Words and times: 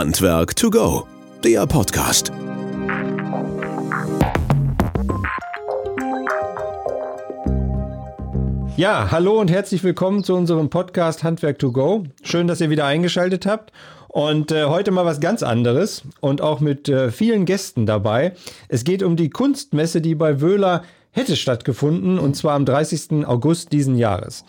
Handwerk 0.00 0.56
to 0.56 0.70
go, 0.70 1.06
der 1.44 1.66
Podcast. 1.66 2.32
Ja, 8.78 9.10
hallo 9.10 9.38
und 9.38 9.50
herzlich 9.50 9.84
willkommen 9.84 10.24
zu 10.24 10.34
unserem 10.34 10.70
Podcast 10.70 11.22
Handwerk 11.22 11.58
to 11.58 11.70
go. 11.70 12.04
Schön, 12.22 12.46
dass 12.46 12.62
ihr 12.62 12.70
wieder 12.70 12.86
eingeschaltet 12.86 13.44
habt. 13.44 13.74
Und 14.08 14.50
äh, 14.52 14.64
heute 14.64 14.90
mal 14.90 15.04
was 15.04 15.20
ganz 15.20 15.42
anderes 15.42 16.00
und 16.20 16.40
auch 16.40 16.60
mit 16.60 16.88
äh, 16.88 17.10
vielen 17.10 17.44
Gästen 17.44 17.84
dabei. 17.84 18.32
Es 18.68 18.84
geht 18.84 19.02
um 19.02 19.16
die 19.16 19.28
Kunstmesse, 19.28 20.00
die 20.00 20.14
bei 20.14 20.40
Wöhler 20.40 20.82
hätte 21.10 21.36
stattgefunden 21.36 22.18
und 22.18 22.36
zwar 22.36 22.54
am 22.54 22.64
30. 22.64 23.26
August 23.26 23.70
diesen 23.70 23.96
Jahres. 23.96 24.46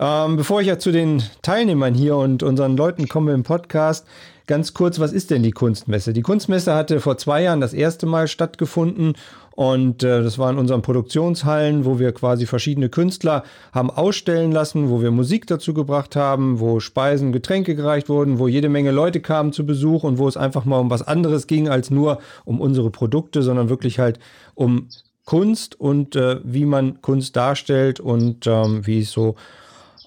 Ähm, 0.00 0.36
bevor 0.36 0.60
ich 0.60 0.66
ja 0.66 0.80
zu 0.80 0.90
den 0.90 1.22
Teilnehmern 1.42 1.94
hier 1.94 2.16
und 2.16 2.42
unseren 2.42 2.76
Leuten 2.76 3.06
komme 3.06 3.32
im 3.34 3.44
Podcast, 3.44 4.04
ganz 4.48 4.74
kurz, 4.74 4.98
was 4.98 5.12
ist 5.12 5.30
denn 5.30 5.44
die 5.44 5.52
Kunstmesse? 5.52 6.12
Die 6.12 6.22
Kunstmesse 6.22 6.74
hatte 6.74 6.98
vor 6.98 7.16
zwei 7.18 7.42
Jahren 7.42 7.60
das 7.60 7.72
erste 7.72 8.06
Mal 8.06 8.26
stattgefunden 8.26 9.12
und 9.52 10.02
äh, 10.02 10.22
das 10.22 10.38
war 10.38 10.50
in 10.50 10.58
unseren 10.58 10.82
Produktionshallen, 10.82 11.84
wo 11.84 11.98
wir 11.98 12.12
quasi 12.12 12.46
verschiedene 12.46 12.88
Künstler 12.88 13.44
haben 13.72 13.90
ausstellen 13.90 14.50
lassen, 14.50 14.90
wo 14.90 15.02
wir 15.02 15.10
Musik 15.10 15.46
dazu 15.46 15.74
gebracht 15.74 16.16
haben, 16.16 16.58
wo 16.58 16.80
Speisen, 16.80 17.30
Getränke 17.30 17.76
gereicht 17.76 18.08
wurden, 18.08 18.38
wo 18.38 18.48
jede 18.48 18.68
Menge 18.68 18.90
Leute 18.90 19.20
kamen 19.20 19.52
zu 19.52 19.64
Besuch 19.64 20.02
und 20.02 20.18
wo 20.18 20.26
es 20.26 20.36
einfach 20.36 20.64
mal 20.64 20.78
um 20.78 20.90
was 20.90 21.02
anderes 21.02 21.46
ging 21.46 21.68
als 21.68 21.90
nur 21.90 22.18
um 22.44 22.60
unsere 22.60 22.90
Produkte, 22.90 23.42
sondern 23.42 23.68
wirklich 23.68 23.98
halt 23.98 24.18
um 24.54 24.88
Kunst 25.24 25.78
und 25.78 26.16
äh, 26.16 26.40
wie 26.42 26.64
man 26.64 27.02
Kunst 27.02 27.36
darstellt 27.36 28.00
und 28.00 28.46
ähm, 28.46 28.86
wie 28.86 29.00
es 29.00 29.10
so 29.10 29.36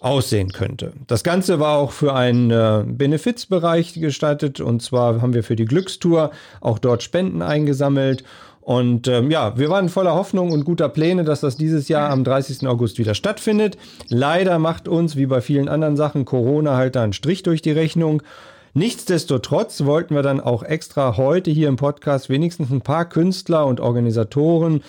aussehen 0.02 0.52
könnte. 0.52 0.94
Das 1.08 1.24
Ganze 1.24 1.60
war 1.60 1.78
auch 1.78 1.92
für 1.92 2.14
einen 2.14 2.52
äh, 2.52 2.84
Benefizbereich 2.86 3.94
gestaltet 3.94 4.60
und 4.60 4.82
zwar 4.82 5.22
haben 5.22 5.34
wir 5.34 5.44
für 5.44 5.56
die 5.56 5.66
Glückstour 5.66 6.32
auch 6.60 6.80
dort 6.80 7.04
Spenden 7.04 7.42
eingesammelt 7.42 8.24
und 8.62 9.08
ähm, 9.08 9.32
ja, 9.32 9.58
wir 9.58 9.70
waren 9.70 9.90
voller 9.90 10.14
Hoffnung 10.14 10.52
und 10.52 10.66
guter 10.66 10.90
Pläne, 10.90 11.24
dass 11.24 11.42
das 11.42 11.56
dieses 11.56 11.88
Jahr 11.88 12.10
am 12.10 12.24
30. 12.24 12.68
August 12.68 13.00
wieder 13.00 13.16
stattfindet. 13.16 13.78
Leider 14.08 14.60
macht 14.60 14.88
uns, 14.88 15.16
wie 15.16 15.26
bei 15.26 15.42
vielen 15.42 15.68
anderen 15.68 15.98
Sachen, 15.98 16.26
Corona 16.26 16.76
halt 16.76 16.96
da 16.96 17.04
einen 17.04 17.14
Strich 17.14 17.44
durch 17.44 17.62
die 17.62 17.72
Rechnung. 17.72 18.22
Nichtsdestotrotz 18.74 19.84
wollten 19.84 20.16
wir 20.16 20.22
dann 20.22 20.40
auch 20.40 20.64
extra 20.64 21.18
heute 21.18 21.52
hier 21.52 21.68
im 21.68 21.76
Podcast 21.76 22.30
wenigstens 22.30 22.72
ein 22.72 22.82
paar 22.82 23.06
Künstler 23.06 23.66
und 23.66 23.82
Organisatoren 23.82 24.82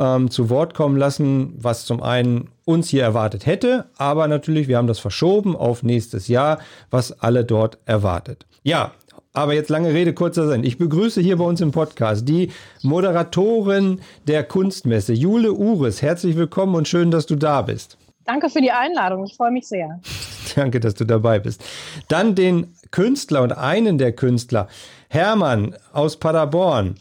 ähm, 0.00 0.30
zu 0.30 0.50
Wort 0.50 0.74
kommen 0.74 0.96
lassen, 0.96 1.52
was 1.58 1.84
zum 1.84 2.02
einen 2.02 2.48
uns 2.64 2.88
hier 2.88 3.02
erwartet 3.02 3.46
hätte, 3.46 3.86
aber 3.96 4.26
natürlich, 4.26 4.66
wir 4.66 4.78
haben 4.78 4.86
das 4.86 4.98
verschoben 4.98 5.54
auf 5.54 5.82
nächstes 5.82 6.26
Jahr, 6.26 6.58
was 6.90 7.20
alle 7.20 7.44
dort 7.44 7.78
erwartet. 7.84 8.46
Ja, 8.62 8.92
aber 9.32 9.54
jetzt 9.54 9.70
lange 9.70 9.92
Rede, 9.92 10.12
kurzer 10.12 10.48
Sinn. 10.48 10.64
Ich 10.64 10.78
begrüße 10.78 11.20
hier 11.20 11.36
bei 11.36 11.44
uns 11.44 11.60
im 11.60 11.70
Podcast 11.70 12.28
die 12.28 12.50
Moderatorin 12.82 14.00
der 14.26 14.42
Kunstmesse, 14.42 15.12
Jule 15.12 15.52
Ures. 15.52 16.02
Herzlich 16.02 16.36
willkommen 16.36 16.74
und 16.74 16.88
schön, 16.88 17.10
dass 17.10 17.26
du 17.26 17.36
da 17.36 17.62
bist. 17.62 17.96
Danke 18.24 18.48
für 18.48 18.60
die 18.60 18.72
Einladung. 18.72 19.24
Ich 19.24 19.36
freue 19.36 19.50
mich 19.50 19.68
sehr. 19.68 20.00
Danke, 20.56 20.80
dass 20.80 20.94
du 20.94 21.04
dabei 21.04 21.38
bist. 21.38 21.62
Dann 22.08 22.34
den 22.34 22.74
Künstler 22.90 23.42
und 23.42 23.52
einen 23.52 23.98
der 23.98 24.12
Künstler, 24.12 24.66
Hermann 25.08 25.76
aus 25.92 26.16
Paderborn. 26.16 26.96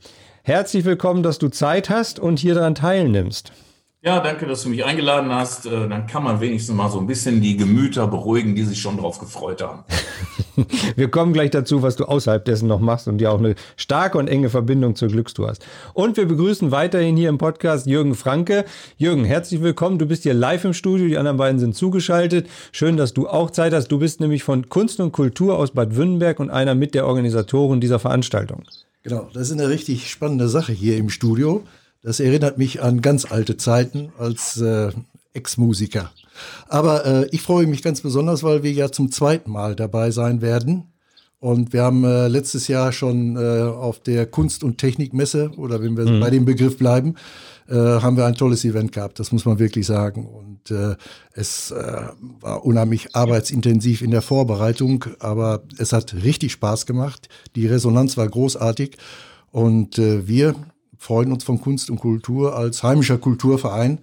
Herzlich 0.50 0.83
willkommen, 0.83 1.22
dass 1.22 1.38
du 1.38 1.50
Zeit 1.50 1.92
hast 1.92 2.17
und 2.17 2.39
hier 2.39 2.55
daran 2.55 2.73
teilnimmst. 2.73 3.52
Ja, 4.02 4.19
danke, 4.19 4.47
dass 4.47 4.64
du 4.64 4.69
mich 4.69 4.83
eingeladen 4.83 5.31
hast. 5.31 5.67
Äh, 5.67 5.88
dann 5.88 6.08
kann 6.08 6.23
man 6.23 6.42
wenigstens 6.42 6.75
mal 6.75 6.89
so 6.89 6.97
ein 7.00 7.05
bisschen 7.05 7.39
die 7.39 7.55
Gemüter 7.55 8.08
beruhigen, 8.08 8.55
die 8.55 8.64
sich 8.64 8.81
schon 8.81 8.97
drauf 8.97 9.20
gefreut 9.20 9.61
haben. 9.61 9.83
Wir 10.95 11.11
kommen 11.11 11.33
gleich 11.33 11.52
dazu, 11.52 11.83
was 11.83 11.97
du 11.97 12.05
außerhalb 12.05 12.44
dessen 12.44 12.67
noch 12.67 12.80
machst 12.80 13.08
und 13.08 13.22
ja 13.22 13.30
auch 13.30 13.38
eine 13.38 13.53
starke 13.75 14.17
und 14.17 14.27
enge 14.27 14.50
Verbindung 14.50 14.95
zur 14.95 15.09
Glückstour 15.09 15.50
hast. 15.50 15.64
Und 15.94 16.17
wir 16.17 16.27
begrüßen 16.27 16.72
weiterhin 16.72 17.16
hier 17.16 17.30
im 17.30 17.38
Podcast 17.38 17.86
Jürgen 17.86 18.16
Franke. 18.16 18.66
Jürgen, 18.97 19.25
herzlich 19.25 19.61
willkommen. 19.61 19.99
Du 19.99 20.08
bist 20.08 20.23
hier 20.23 20.33
live 20.33 20.66
im 20.66 20.73
Studio, 20.73 21.05
die 21.05 21.17
anderen 21.20 21.37
beiden 21.37 21.60
sind 21.60 21.76
zugeschaltet. 21.76 22.49
Schön, 22.71 22.98
dass 22.98 23.14
du 23.14 23.30
auch 23.30 23.52
Zeit 23.52 23.71
hast. 23.71 23.89
Du 23.89 23.99
bist 23.99 24.20
nämlich 24.20 24.42
von 24.42 24.67
Kunst 24.67 24.99
und 24.99 25.11
Kultur 25.11 25.60
aus 25.60 25.70
Bad 25.70 25.95
Württemberg 25.95 26.39
und 26.39 26.49
einer 26.49 26.73
mit 26.73 26.95
der 26.95 27.05
Organisatoren 27.05 27.80
dieser 27.80 27.99
Veranstaltung. 27.99 28.64
Genau, 29.04 29.30
das 29.33 29.49
ist 29.49 29.54
eine 29.54 29.70
richtig 29.70 30.10
spannende 30.10 30.49
Sache 30.49 30.73
hier 30.73 30.98
im 30.98 31.10
Studio. 31.10 31.64
Das 32.02 32.20
erinnert 32.20 32.58
mich 32.58 32.82
an 32.82 33.02
ganz 33.02 33.30
alte 33.30 33.58
Zeiten 33.58 34.11
als 34.17 34.58
äh, 34.58 34.92
Ex-Musiker. 35.33 36.11
Aber 36.67 37.05
äh, 37.05 37.30
ich 37.32 37.42
freue 37.42 37.67
mich 37.67 37.82
ganz 37.82 38.02
besonders, 38.02 38.43
weil 38.43 38.64
wir 38.64 38.71
ja 38.71 38.92
zum 38.92 39.11
zweiten 39.11 39.52
Mal 39.52 39.76
dabei 39.76 40.11
sein 40.11 40.42
werden. 40.42 40.92
Und 41.39 41.72
wir 41.72 41.83
haben 41.83 42.04
äh, 42.04 42.27
letztes 42.27 42.67
Jahr 42.67 42.92
schon 42.92 43.38
äh, 43.38 43.39
auf 43.39 44.00
der 44.00 44.26
Kunst- 44.26 44.64
und 44.64 44.77
Technikmesse, 44.77 45.52
oder 45.55 45.82
wenn 45.82 45.95
wir 45.95 46.05
mhm. 46.05 46.20
bei 46.20 46.30
dem 46.30 46.44
Begriff 46.44 46.77
bleiben, 46.77 47.16
äh, 47.70 47.76
haben 47.76 48.17
wir 48.17 48.26
ein 48.26 48.36
tolles 48.36 48.66
Event 48.66 48.92
gehabt, 48.92 49.20
das 49.20 49.32
muss 49.32 49.45
man 49.45 49.58
wirklich 49.58 49.86
sagen. 49.86 50.26
Und 50.26 50.70
äh, 50.72 50.95
es 51.32 51.72
äh, 51.72 52.02
war 52.42 52.66
unheimlich 52.66 53.16
arbeitsintensiv 53.16 54.02
in 54.02 54.11
der 54.11 54.22
Vorbereitung, 54.22 55.05
aber 55.20 55.64
es 55.78 55.94
hat 55.94 56.14
richtig 56.14 56.52
Spaß 56.52 56.86
gemacht. 56.86 57.30
Die 57.55 57.67
Resonanz 57.67 58.17
war 58.17 58.28
großartig. 58.28 58.98
Und 59.52 59.98
äh, 59.98 60.28
wir 60.28 60.55
freuen 60.98 61.32
uns 61.32 61.45
von 61.45 61.61
Kunst 61.61 61.89
und 61.89 61.99
Kultur 61.99 62.55
als 62.55 62.83
heimischer 62.83 63.17
Kulturverein, 63.17 63.99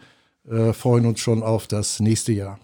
äh, 0.48 0.72
freuen 0.72 1.04
uns 1.04 1.20
schon 1.20 1.42
auf 1.42 1.66
das 1.66 2.00
nächste 2.00 2.32
Jahr. 2.32 2.58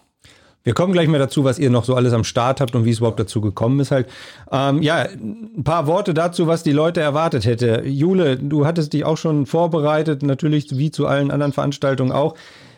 Wir 0.65 0.73
kommen 0.73 0.93
gleich 0.93 1.09
mal 1.09 1.19
dazu, 1.19 1.43
was 1.43 1.59
ihr 1.59 1.69
noch 1.69 1.83
so 1.83 1.93
alles 1.93 2.13
am 2.13 2.23
Start 2.23 2.61
habt 2.61 2.73
und 2.73 2.85
wie 2.85 2.91
es 2.91 2.99
überhaupt 2.99 3.19
dazu 3.19 3.41
gekommen 3.41 3.81
ist 3.81 3.91
halt. 3.91 4.07
Ähm, 4.49 4.81
ja, 4.81 4.99
ein 5.01 5.63
paar 5.65 5.87
Worte 5.87 6.13
dazu, 6.13 6.47
was 6.47 6.63
die 6.63 6.71
Leute 6.71 7.01
erwartet 7.01 7.45
hätte. 7.45 7.83
Jule, 7.85 8.37
du 8.37 8.65
hattest 8.65 8.93
dich 8.93 9.03
auch 9.03 9.17
schon 9.17 9.45
vorbereitet, 9.45 10.23
natürlich 10.23 10.77
wie 10.77 10.89
zu 10.89 11.05
allen 11.05 11.31
anderen 11.31 11.51
Veranstaltungen 11.51 12.13
auch. 12.13 12.35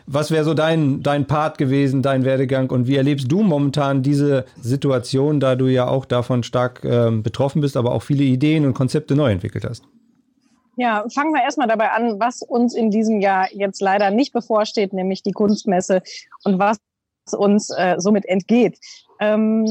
Was 0.08 0.32
wäre 0.32 0.44
so 0.44 0.54
dein, 0.54 1.02
dein 1.02 1.26
Part 1.26 1.58
gewesen, 1.58 2.02
dein 2.02 2.24
Werdegang 2.24 2.70
und 2.70 2.88
wie 2.88 2.96
erlebst 2.96 3.30
du 3.30 3.42
momentan 3.42 4.02
diese 4.02 4.46
Situation, 4.60 5.38
da 5.38 5.54
du 5.54 5.66
ja 5.66 5.86
auch 5.86 6.04
davon 6.04 6.42
stark 6.42 6.84
äh, 6.84 7.10
betroffen 7.10 7.60
bist, 7.60 7.76
aber 7.76 7.92
auch 7.92 8.02
viele 8.02 8.24
Ideen 8.24 8.66
und 8.66 8.74
Konzepte 8.74 9.14
neu 9.14 9.30
entwickelt 9.30 9.64
hast? 9.64 9.84
Ja, 10.76 11.04
fangen 11.12 11.32
wir 11.32 11.42
erstmal 11.42 11.68
dabei 11.68 11.90
an, 11.90 12.20
was 12.20 12.42
uns 12.42 12.74
in 12.74 12.90
diesem 12.90 13.20
Jahr 13.20 13.46
jetzt 13.52 13.80
leider 13.80 14.10
nicht 14.10 14.32
bevorsteht, 14.32 14.92
nämlich 14.92 15.22
die 15.22 15.32
Kunstmesse 15.32 16.02
und 16.44 16.58
was 16.58 16.76
uns 17.34 17.70
äh, 17.70 17.96
somit 17.98 18.26
entgeht. 18.26 18.78
Ähm, 19.20 19.66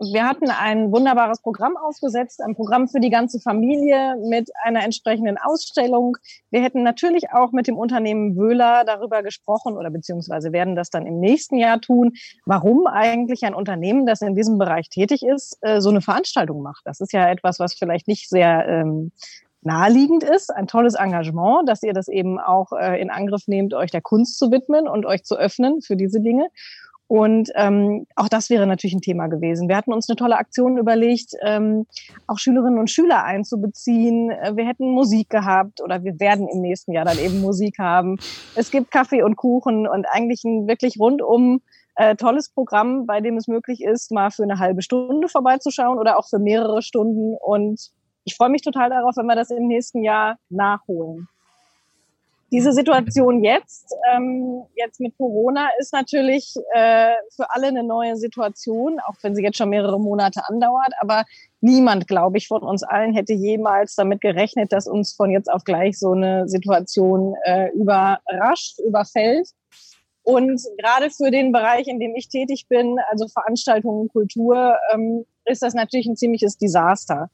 wir 0.00 0.26
hatten 0.26 0.50
ein 0.50 0.92
wunderbares 0.92 1.40
Programm 1.40 1.76
aufgesetzt, 1.76 2.42
ein 2.42 2.54
Programm 2.54 2.88
für 2.88 3.00
die 3.00 3.10
ganze 3.10 3.40
Familie 3.40 4.16
mit 4.28 4.50
einer 4.62 4.82
entsprechenden 4.82 5.38
Ausstellung. 5.38 6.16
Wir 6.50 6.62
hätten 6.62 6.82
natürlich 6.82 7.30
auch 7.32 7.52
mit 7.52 7.66
dem 7.66 7.76
Unternehmen 7.76 8.36
Wöhler 8.36 8.84
darüber 8.84 9.22
gesprochen 9.22 9.76
oder 9.76 9.90
beziehungsweise 9.90 10.52
werden 10.52 10.74
das 10.74 10.90
dann 10.90 11.06
im 11.06 11.20
nächsten 11.20 11.56
Jahr 11.56 11.80
tun, 11.80 12.12
warum 12.44 12.86
eigentlich 12.86 13.44
ein 13.44 13.54
Unternehmen, 13.54 14.06
das 14.06 14.20
in 14.20 14.34
diesem 14.34 14.58
Bereich 14.58 14.88
tätig 14.88 15.22
ist, 15.24 15.58
äh, 15.62 15.80
so 15.80 15.90
eine 15.90 16.00
Veranstaltung 16.00 16.62
macht. 16.62 16.82
Das 16.84 17.00
ist 17.00 17.12
ja 17.12 17.28
etwas, 17.30 17.60
was 17.60 17.74
vielleicht 17.74 18.08
nicht 18.08 18.28
sehr 18.28 18.66
ähm, 18.68 19.12
naheliegend 19.62 20.22
ist, 20.22 20.54
ein 20.54 20.66
tolles 20.66 20.94
Engagement, 20.94 21.68
dass 21.68 21.82
ihr 21.82 21.94
das 21.94 22.08
eben 22.08 22.38
auch 22.38 22.72
äh, 22.72 23.00
in 23.00 23.10
Angriff 23.10 23.46
nehmt, 23.46 23.74
euch 23.74 23.90
der 23.90 24.02
Kunst 24.02 24.38
zu 24.38 24.50
widmen 24.50 24.88
und 24.88 25.06
euch 25.06 25.24
zu 25.24 25.36
öffnen 25.36 25.80
für 25.80 25.96
diese 25.96 26.20
Dinge. 26.20 26.48
Und 27.14 27.50
ähm, 27.54 28.08
auch 28.16 28.28
das 28.28 28.50
wäre 28.50 28.66
natürlich 28.66 28.96
ein 28.96 29.00
Thema 29.00 29.28
gewesen. 29.28 29.68
Wir 29.68 29.76
hatten 29.76 29.92
uns 29.92 30.08
eine 30.08 30.16
tolle 30.16 30.36
Aktion 30.36 30.78
überlegt, 30.78 31.30
ähm, 31.44 31.86
auch 32.26 32.38
Schülerinnen 32.38 32.80
und 32.80 32.90
Schüler 32.90 33.22
einzubeziehen. 33.22 34.30
Äh, 34.30 34.56
wir 34.56 34.66
hätten 34.66 34.90
Musik 34.90 35.30
gehabt 35.30 35.80
oder 35.80 36.02
wir 36.02 36.18
werden 36.18 36.48
im 36.48 36.60
nächsten 36.60 36.90
Jahr 36.90 37.04
dann 37.04 37.20
eben 37.20 37.40
Musik 37.40 37.78
haben. 37.78 38.16
Es 38.56 38.72
gibt 38.72 38.90
Kaffee 38.90 39.22
und 39.22 39.36
Kuchen 39.36 39.86
und 39.86 40.06
eigentlich 40.10 40.42
ein 40.42 40.66
wirklich 40.66 40.98
rundum 40.98 41.60
äh, 41.94 42.16
tolles 42.16 42.50
Programm, 42.50 43.06
bei 43.06 43.20
dem 43.20 43.36
es 43.36 43.46
möglich 43.46 43.84
ist, 43.84 44.10
mal 44.10 44.32
für 44.32 44.42
eine 44.42 44.58
halbe 44.58 44.82
Stunde 44.82 45.28
vorbeizuschauen 45.28 46.00
oder 46.00 46.18
auch 46.18 46.28
für 46.28 46.40
mehrere 46.40 46.82
Stunden 46.82 47.36
und 47.40 47.92
ich 48.24 48.34
freue 48.34 48.50
mich 48.50 48.62
total 48.62 48.90
darauf, 48.90 49.16
wenn 49.16 49.26
wir 49.26 49.36
das 49.36 49.50
im 49.50 49.68
nächsten 49.68 50.02
Jahr 50.02 50.36
nachholen. 50.48 51.28
Diese 52.54 52.72
Situation 52.72 53.42
jetzt, 53.42 53.92
ähm, 54.12 54.62
jetzt 54.76 55.00
mit 55.00 55.16
Corona, 55.18 55.70
ist 55.80 55.92
natürlich 55.92 56.54
äh, 56.72 57.10
für 57.34 57.50
alle 57.50 57.66
eine 57.66 57.82
neue 57.82 58.16
Situation, 58.16 59.00
auch 59.08 59.16
wenn 59.22 59.34
sie 59.34 59.42
jetzt 59.42 59.58
schon 59.58 59.70
mehrere 59.70 59.98
Monate 59.98 60.40
andauert. 60.46 60.92
Aber 61.00 61.24
niemand, 61.60 62.06
glaube 62.06 62.38
ich, 62.38 62.46
von 62.46 62.62
uns 62.62 62.84
allen 62.84 63.12
hätte 63.12 63.32
jemals 63.32 63.96
damit 63.96 64.20
gerechnet, 64.20 64.72
dass 64.72 64.86
uns 64.86 65.14
von 65.14 65.32
jetzt 65.32 65.50
auf 65.50 65.64
gleich 65.64 65.98
so 65.98 66.12
eine 66.12 66.48
Situation 66.48 67.34
äh, 67.42 67.70
überrascht, 67.72 68.78
überfällt. 68.86 69.48
Und 70.22 70.62
gerade 70.78 71.10
für 71.10 71.32
den 71.32 71.50
Bereich, 71.50 71.88
in 71.88 71.98
dem 71.98 72.14
ich 72.14 72.28
tätig 72.28 72.66
bin, 72.68 72.98
also 73.10 73.26
Veranstaltungen, 73.26 74.08
Kultur, 74.10 74.76
ähm, 74.92 75.24
ist 75.44 75.62
das 75.62 75.74
natürlich 75.74 76.06
ein 76.06 76.16
ziemliches 76.16 76.56
Desaster. 76.56 77.30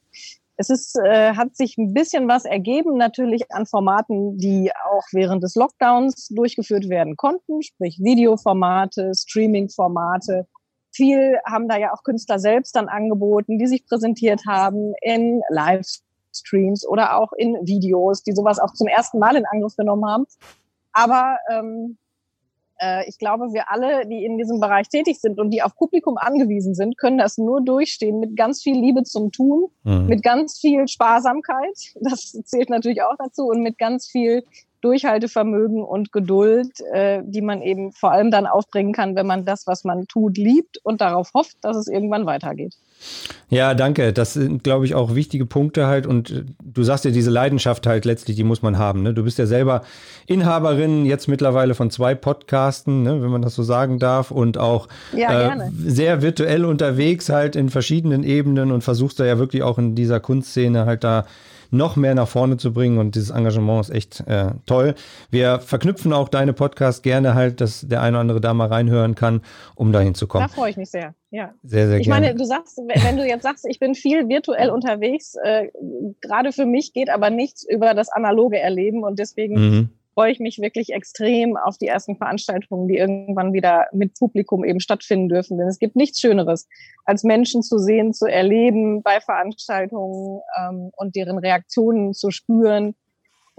Es 0.61 0.69
ist, 0.69 0.95
äh, 0.95 1.33
hat 1.33 1.55
sich 1.55 1.75
ein 1.79 1.91
bisschen 1.91 2.27
was 2.27 2.45
ergeben, 2.45 2.95
natürlich 2.95 3.51
an 3.51 3.65
Formaten, 3.65 4.37
die 4.37 4.71
auch 4.91 5.03
während 5.11 5.41
des 5.41 5.55
Lockdowns 5.55 6.27
durchgeführt 6.27 6.87
werden 6.87 7.17
konnten, 7.17 7.63
sprich 7.63 7.97
Videoformate, 7.99 9.11
Streaming-Formate. 9.15 10.45
viel 10.91 11.39
haben 11.47 11.67
da 11.67 11.77
ja 11.77 11.93
auch 11.93 12.03
Künstler 12.03 12.37
selbst 12.37 12.75
dann 12.75 12.89
angeboten, 12.89 13.57
die 13.57 13.65
sich 13.65 13.87
präsentiert 13.87 14.41
haben 14.45 14.93
in 15.01 15.41
Livestreams 15.49 16.87
oder 16.87 17.17
auch 17.17 17.33
in 17.33 17.55
Videos, 17.65 18.21
die 18.21 18.33
sowas 18.33 18.59
auch 18.59 18.73
zum 18.73 18.85
ersten 18.85 19.17
Mal 19.17 19.35
in 19.37 19.47
Angriff 19.47 19.75
genommen 19.75 20.05
haben. 20.05 20.25
Aber 20.93 21.37
ähm, 21.49 21.97
äh, 22.81 23.07
ich 23.07 23.17
glaube, 23.17 23.53
wir 23.53 23.71
alle, 23.71 24.07
die 24.07 24.25
in 24.25 24.37
diesem 24.37 24.59
Bereich 24.59 24.89
tätig 24.89 25.21
sind 25.21 25.39
und 25.39 25.51
die 25.51 25.61
auf 25.61 25.75
Publikum 25.75 26.17
angewiesen 26.17 26.73
sind, 26.73 26.97
können 26.97 27.17
das 27.17 27.37
nur 27.37 27.61
durchstehen 27.61 28.19
mit 28.19 28.35
ganz 28.35 28.61
viel 28.61 28.77
Liebe 28.77 29.03
zum 29.03 29.31
Tun, 29.31 29.67
mhm. 29.83 30.07
mit 30.07 30.23
ganz 30.23 30.59
viel 30.59 30.87
Sparsamkeit, 30.87 31.93
das 32.01 32.31
zählt 32.45 32.69
natürlich 32.69 33.03
auch 33.03 33.15
dazu, 33.17 33.45
und 33.45 33.61
mit 33.61 33.77
ganz 33.77 34.07
viel 34.09 34.43
Durchhaltevermögen 34.81 35.83
und 35.83 36.11
Geduld, 36.11 36.71
äh, 36.93 37.21
die 37.23 37.41
man 37.41 37.61
eben 37.61 37.91
vor 37.91 38.11
allem 38.11 38.31
dann 38.31 38.45
aufbringen 38.45 38.93
kann, 38.93 39.15
wenn 39.15 39.27
man 39.27 39.45
das, 39.45 39.67
was 39.67 39.83
man 39.83 40.07
tut, 40.07 40.37
liebt 40.37 40.79
und 40.83 41.01
darauf 41.01 41.33
hofft, 41.33 41.57
dass 41.61 41.77
es 41.77 41.87
irgendwann 41.87 42.25
weitergeht. 42.25 42.75
Ja, 43.49 43.73
danke. 43.73 44.13
Das 44.13 44.33
sind, 44.33 44.63
glaube 44.63 44.85
ich, 44.85 44.95
auch 44.95 45.15
wichtige 45.15 45.45
Punkte 45.45 45.87
halt. 45.87 46.05
Und 46.05 46.31
äh, 46.31 46.43
du 46.63 46.83
sagst 46.83 47.05
ja, 47.05 47.11
diese 47.11 47.29
Leidenschaft 47.29 47.85
halt 47.85 48.05
letztlich, 48.05 48.37
die 48.37 48.43
muss 48.43 48.61
man 48.61 48.77
haben. 48.77 49.03
Ne? 49.03 49.13
Du 49.13 49.23
bist 49.23 49.37
ja 49.37 49.45
selber 49.45 49.83
Inhaberin 50.27 51.05
jetzt 51.05 51.27
mittlerweile 51.27 51.73
von 51.73 51.89
zwei 51.91 52.15
Podcasten, 52.15 53.03
ne? 53.03 53.21
wenn 53.21 53.29
man 53.29 53.41
das 53.41 53.55
so 53.55 53.63
sagen 53.63 53.99
darf, 53.99 54.31
und 54.31 54.57
auch 54.57 54.87
ja, 55.15 55.53
äh, 55.53 55.69
sehr 55.77 56.21
virtuell 56.21 56.63
unterwegs 56.65 57.29
halt 57.29 57.55
in 57.55 57.69
verschiedenen 57.69 58.23
Ebenen 58.23 58.71
und 58.71 58.83
versuchst 58.83 59.19
da 59.19 59.25
ja 59.25 59.37
wirklich 59.37 59.63
auch 59.63 59.77
in 59.77 59.95
dieser 59.95 60.19
Kunstszene 60.19 60.85
halt 60.85 61.03
da 61.03 61.25
noch 61.71 61.95
mehr 61.95 62.13
nach 62.13 62.27
vorne 62.27 62.57
zu 62.57 62.73
bringen. 62.73 62.97
Und 62.99 63.15
dieses 63.15 63.31
Engagement 63.31 63.81
ist 63.81 63.89
echt 63.89 64.19
äh, 64.27 64.51
toll. 64.65 64.95
Wir 65.29 65.59
verknüpfen 65.59 66.13
auch 66.13 66.29
deine 66.29 66.53
Podcasts 66.53 67.01
gerne 67.01 67.33
halt, 67.33 67.61
dass 67.61 67.87
der 67.87 68.01
eine 68.01 68.17
oder 68.17 68.21
andere 68.21 68.41
da 68.41 68.53
mal 68.53 68.67
reinhören 68.67 69.15
kann, 69.15 69.41
um 69.75 69.91
dahin 69.91 70.13
zu 70.13 70.27
kommen. 70.27 70.47
Da 70.47 70.53
freue 70.53 70.69
ich 70.69 70.77
mich 70.77 70.91
sehr. 70.91 71.15
Ja. 71.31 71.53
Sehr, 71.63 71.87
sehr 71.87 71.97
ich 71.97 72.07
gerne. 72.07 72.27
meine, 72.27 72.37
du 72.37 72.45
sagst, 72.45 72.77
wenn 72.77 73.17
du 73.17 73.25
jetzt 73.25 73.43
sagst, 73.43 73.65
ich 73.67 73.79
bin 73.79 73.95
viel 73.95 74.27
virtuell 74.27 74.69
unterwegs, 74.69 75.35
äh, 75.43 75.69
gerade 76.21 76.51
für 76.51 76.65
mich 76.65 76.93
geht 76.93 77.09
aber 77.09 77.29
nichts 77.29 77.65
über 77.67 77.93
das 77.93 78.09
analoge 78.09 78.59
Erleben 78.59 79.03
und 79.03 79.17
deswegen 79.17 79.55
mhm 79.55 79.89
freue 80.21 80.33
ich 80.33 80.39
mich 80.39 80.59
wirklich 80.59 80.93
extrem 80.93 81.57
auf 81.57 81.79
die 81.79 81.87
ersten 81.87 82.15
Veranstaltungen, 82.15 82.87
die 82.87 82.97
irgendwann 82.97 83.53
wieder 83.53 83.87
mit 83.91 84.13
Publikum 84.19 84.63
eben 84.63 84.79
stattfinden 84.79 85.29
dürfen. 85.29 85.57
Denn 85.57 85.67
es 85.67 85.79
gibt 85.79 85.95
nichts 85.95 86.19
Schöneres, 86.19 86.67
als 87.05 87.23
Menschen 87.23 87.63
zu 87.63 87.79
sehen, 87.79 88.13
zu 88.13 88.27
erleben 88.27 89.01
bei 89.01 89.19
Veranstaltungen 89.19 90.41
ähm, 90.59 90.91
und 90.95 91.15
deren 91.15 91.39
Reaktionen 91.39 92.13
zu 92.13 92.29
spüren 92.29 92.93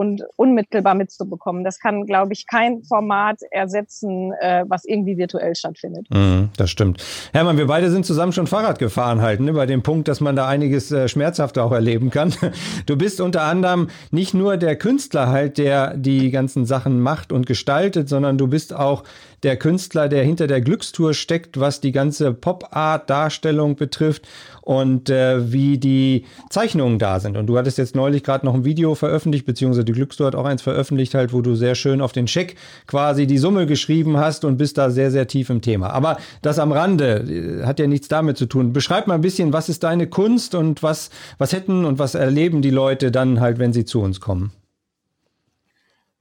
und 0.02 0.24
unmittelbar 0.34 0.96
mitzubekommen. 0.96 1.62
Das 1.62 1.78
kann, 1.78 2.06
glaube 2.06 2.32
ich, 2.32 2.48
kein 2.48 2.82
Format 2.82 3.38
ersetzen, 3.52 4.32
äh, 4.40 4.64
was 4.66 4.84
irgendwie 4.84 5.16
virtuell 5.16 5.54
stattfindet. 5.54 6.08
Mm, 6.10 6.46
das 6.56 6.70
stimmt. 6.70 7.04
Hermann, 7.32 7.56
wir 7.56 7.68
beide 7.68 7.88
sind 7.88 8.04
zusammen 8.04 8.32
schon 8.32 8.48
Fahrrad 8.48 8.80
gefahren 8.80 9.20
halt, 9.22 9.38
ne, 9.38 9.52
bei 9.52 9.64
dem 9.64 9.84
Punkt, 9.84 10.08
dass 10.08 10.20
man 10.20 10.34
da 10.34 10.48
einiges 10.48 10.90
äh, 10.90 11.06
schmerzhafter 11.06 11.62
auch 11.64 11.72
erleben 11.72 12.10
kann. 12.10 12.34
Du 12.86 12.96
bist 12.96 13.20
unter 13.20 13.42
anderem 13.42 13.88
nicht 14.10 14.34
nur 14.34 14.56
der 14.56 14.76
Künstler 14.76 15.28
halt, 15.28 15.58
der 15.58 15.96
die 15.96 16.30
ganzen 16.30 16.66
Sachen 16.66 17.00
macht 17.00 17.32
und 17.32 17.46
gestaltet, 17.46 18.08
sondern 18.08 18.38
du 18.38 18.48
bist 18.48 18.74
auch 18.74 19.04
der 19.42 19.56
Künstler, 19.56 20.08
der 20.08 20.24
hinter 20.24 20.46
der 20.46 20.60
Glückstour 20.60 21.14
steckt, 21.14 21.58
was 21.58 21.80
die 21.80 21.92
ganze 21.92 22.32
Pop-Art-Darstellung 22.32 23.76
betrifft 23.76 24.28
und 24.62 25.10
äh, 25.10 25.52
wie 25.52 25.76
die 25.76 26.24
Zeichnungen 26.48 26.98
da 26.98 27.20
sind. 27.20 27.36
Und 27.36 27.46
du 27.46 27.58
hattest 27.58 27.78
jetzt 27.78 27.94
neulich 27.94 28.22
gerade 28.22 28.46
noch 28.46 28.54
ein 28.54 28.64
Video 28.64 28.94
veröffentlicht, 28.94 29.44
beziehungsweise 29.44 29.84
die 29.84 29.92
Glückstour 29.92 30.28
hat 30.28 30.34
auch 30.34 30.44
eins 30.44 30.62
veröffentlicht, 30.62 31.14
halt, 31.14 31.32
wo 31.32 31.42
du 31.42 31.54
sehr 31.54 31.74
schön 31.74 32.00
auf 32.00 32.12
den 32.12 32.28
Scheck 32.28 32.56
quasi 32.86 33.26
die 33.26 33.38
Summe 33.38 33.66
geschrieben 33.66 34.16
hast 34.16 34.44
und 34.44 34.56
bist 34.56 34.78
da 34.78 34.90
sehr, 34.90 35.10
sehr 35.10 35.26
tief 35.26 35.50
im 35.50 35.60
Thema. 35.60 35.90
Aber 35.90 36.16
das 36.40 36.58
am 36.58 36.72
Rande 36.72 37.60
äh, 37.62 37.66
hat 37.66 37.78
ja 37.78 37.86
nichts 37.86 38.08
damit 38.08 38.38
zu 38.38 38.46
tun. 38.46 38.72
Beschreib 38.72 39.06
mal 39.06 39.14
ein 39.14 39.20
bisschen, 39.20 39.52
was 39.52 39.68
ist 39.68 39.82
deine 39.82 40.06
Kunst 40.06 40.54
und 40.54 40.82
was, 40.82 41.10
was 41.38 41.52
hätten 41.52 41.84
und 41.84 41.98
was 41.98 42.14
erleben 42.14 42.62
die 42.62 42.70
Leute 42.70 43.10
dann 43.10 43.40
halt, 43.40 43.58
wenn 43.58 43.72
sie 43.72 43.84
zu 43.84 44.00
uns 44.00 44.20
kommen? 44.20 44.52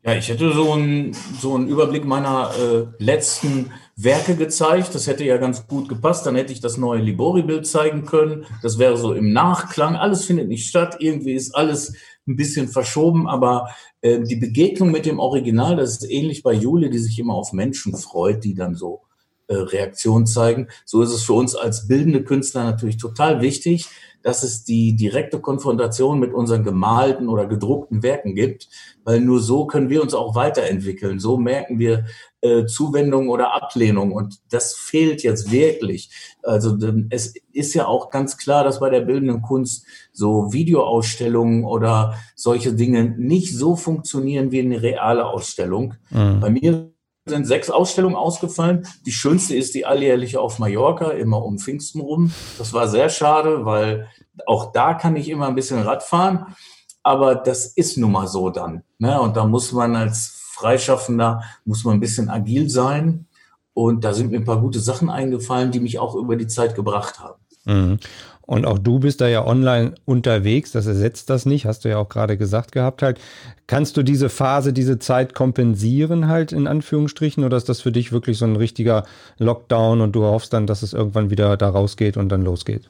Ja, 0.04 0.16
ich 0.16 0.30
hätte 0.30 0.52
so 0.52 0.72
einen, 0.72 1.16
so 1.40 1.54
einen 1.54 1.68
Überblick 1.68 2.06
meiner 2.06 2.50
äh, 2.58 2.88
letzten 2.98 3.72
Werke 3.96 4.36
gezeigt. 4.36 4.96
Das 4.96 5.06
hätte 5.06 5.24
ja 5.24 5.38
ganz 5.38 5.68
gut 5.68 5.90
gepasst. 5.90 6.26
Dann 6.26 6.36
hätte 6.36 6.52
ich 6.52 6.60
das 6.60 6.78
neue 6.78 7.02
Libori-Bild 7.02 7.68
zeigen 7.68 8.06
können. 8.06 8.46
Das 8.64 8.80
wäre 8.80 8.98
so 8.98 9.14
im 9.14 9.32
Nachklang. 9.32 9.96
Alles 9.96 10.26
findet 10.26 10.48
nicht 10.48 10.68
statt. 10.68 10.96
Irgendwie 11.00 11.34
ist 11.34 11.54
alles 11.56 11.94
ein 12.28 12.36
bisschen 12.36 12.68
verschoben. 12.68 13.28
Aber 13.28 13.70
äh, 14.02 14.22
die 14.22 14.38
Begegnung 14.38 14.90
mit 14.90 15.06
dem 15.06 15.20
Original, 15.20 15.76
das 15.76 15.92
ist 15.92 16.10
ähnlich 16.10 16.42
bei 16.42 16.54
Jule, 16.54 16.90
die 16.90 16.98
sich 16.98 17.20
immer 17.20 17.36
auf 17.36 17.54
Menschen 17.54 17.96
freut, 17.96 18.44
die 18.44 18.56
dann 18.56 18.74
so 18.74 19.02
äh, 19.50 19.56
Reaktionen 19.56 20.26
zeigen. 20.26 20.70
So 20.84 21.04
ist 21.04 21.12
es 21.12 21.24
für 21.24 21.34
uns 21.34 21.56
als 21.56 21.88
bildende 21.88 22.24
Künstler 22.24 22.64
natürlich 22.64 22.98
total 22.98 23.42
wichtig, 23.42 23.86
dass 24.24 24.44
es 24.44 24.64
die 24.64 24.96
direkte 24.96 25.40
Konfrontation 25.40 26.20
mit 26.20 26.34
unseren 26.34 26.64
gemalten 26.64 27.30
oder 27.30 27.46
gedruckten 27.46 28.04
Werken 28.04 28.36
gibt, 28.36 28.70
weil 29.04 29.20
nur 29.20 29.40
so 29.40 29.66
können 29.66 29.90
wir 29.90 30.02
uns 30.02 30.14
auch 30.14 30.36
weiterentwickeln. 30.36 31.20
So 31.20 31.38
merken 31.38 31.80
wir 31.80 32.06
äh, 32.42 32.66
Zuwendung 32.66 33.30
oder 33.30 33.54
Ablehnung 33.54 34.12
und 34.12 34.40
das 34.50 34.76
fehlt 34.76 35.24
jetzt 35.24 35.52
wirklich. 35.52 36.10
Also 36.44 36.78
es 37.10 37.34
ist 37.54 37.74
ja 37.74 37.86
auch 37.88 38.10
ganz 38.10 38.38
klar, 38.38 38.64
dass 38.64 38.80
bei 38.80 38.90
der 38.90 39.02
bildenden 39.02 39.42
Kunst 39.42 39.86
so 40.12 40.52
Videoausstellungen 40.52 41.66
oder 41.66 42.16
solche 42.36 42.74
Dinge 42.74 43.04
nicht 43.04 43.56
so 43.56 43.76
funktionieren 43.76 44.52
wie 44.52 44.62
eine 44.62 44.82
reale 44.82 45.26
Ausstellung. 45.26 45.96
Mhm. 46.10 46.40
Bei 46.40 46.50
mir 46.50 46.91
sind 47.26 47.46
sechs 47.46 47.70
Ausstellungen 47.70 48.16
ausgefallen. 48.16 48.88
Die 49.06 49.12
schönste 49.12 49.56
ist 49.56 49.76
die 49.76 49.86
alljährliche 49.86 50.40
auf 50.40 50.60
Mallorca, 50.60 51.12
immer 51.12 51.44
um 51.44 51.60
Pfingsten 51.60 52.02
rum. 52.02 52.32
Das 52.58 52.74
war 52.74 52.88
sehr 52.88 53.10
schade, 53.10 53.66
weil 53.66 54.08
auch 54.48 54.72
da 54.72 54.94
kann 54.94 55.16
ich 55.16 55.30
immer 55.30 55.48
ein 55.48 55.56
bisschen 55.56 55.82
Rad 55.82 56.04
fahren. 56.04 56.56
Aber 57.04 57.36
das 57.36 57.66
ist 57.66 57.98
nun 57.98 58.12
mal 58.12 58.28
so 58.28 58.50
dann. 58.50 58.84
Ne? 58.98 59.20
Und 59.20 59.38
da 59.38 59.46
muss 59.46 59.72
man 59.72 59.96
als 59.96 60.40
Freischaffender, 60.54 61.42
muss 61.66 61.84
man 61.84 61.96
ein 61.96 62.00
bisschen 62.00 62.30
agil 62.30 62.70
sein. 62.70 63.28
Und 63.74 64.04
da 64.04 64.14
sind 64.14 64.32
mir 64.32 64.38
ein 64.38 64.46
paar 64.46 64.62
gute 64.62 64.80
Sachen 64.80 65.10
eingefallen, 65.10 65.72
die 65.72 65.80
mich 65.80 66.00
auch 66.00 66.16
über 66.16 66.36
die 66.36 66.48
Zeit 66.48 66.76
gebracht 66.76 67.20
haben. 67.20 67.42
Mhm. 67.66 68.00
Und 68.46 68.66
auch 68.66 68.80
du 68.80 69.00
bist 69.00 69.22
da 69.22 69.28
ja 69.28 69.46
online 69.46 69.96
unterwegs, 70.06 70.72
das 70.72 70.86
ersetzt 70.86 71.30
das 71.30 71.46
nicht, 71.46 71.66
hast 71.66 71.86
du 71.86 71.90
ja 71.90 71.98
auch 71.98 72.10
gerade 72.10 72.38
gesagt 72.38 72.72
gehabt 72.72 73.02
halt. 73.02 73.20
Kannst 73.68 73.96
du 73.98 74.04
diese 74.04 74.30
Phase, 74.30 74.74
diese 74.74 75.00
Zeit 75.00 75.34
kompensieren 75.34 76.28
halt 76.28 76.52
in 76.52 76.68
Anführungsstrichen 76.68 77.44
oder 77.44 77.58
ist 77.58 77.70
das 77.70 77.82
für 77.82 77.92
dich 77.92 78.12
wirklich 78.12 78.38
so 78.38 78.46
ein 78.46 78.56
richtiger 78.56 79.06
Lockdown 79.38 80.02
und 80.02 80.14
du 80.14 80.24
hoffst 80.24 80.54
dann, 80.54 80.68
dass 80.68 80.84
es 80.84 80.94
irgendwann 80.94 81.30
wieder 81.30 81.56
da 81.58 81.70
rausgeht 81.70 82.18
und 82.18 82.30
dann 82.30 82.44
losgeht? 82.44 82.90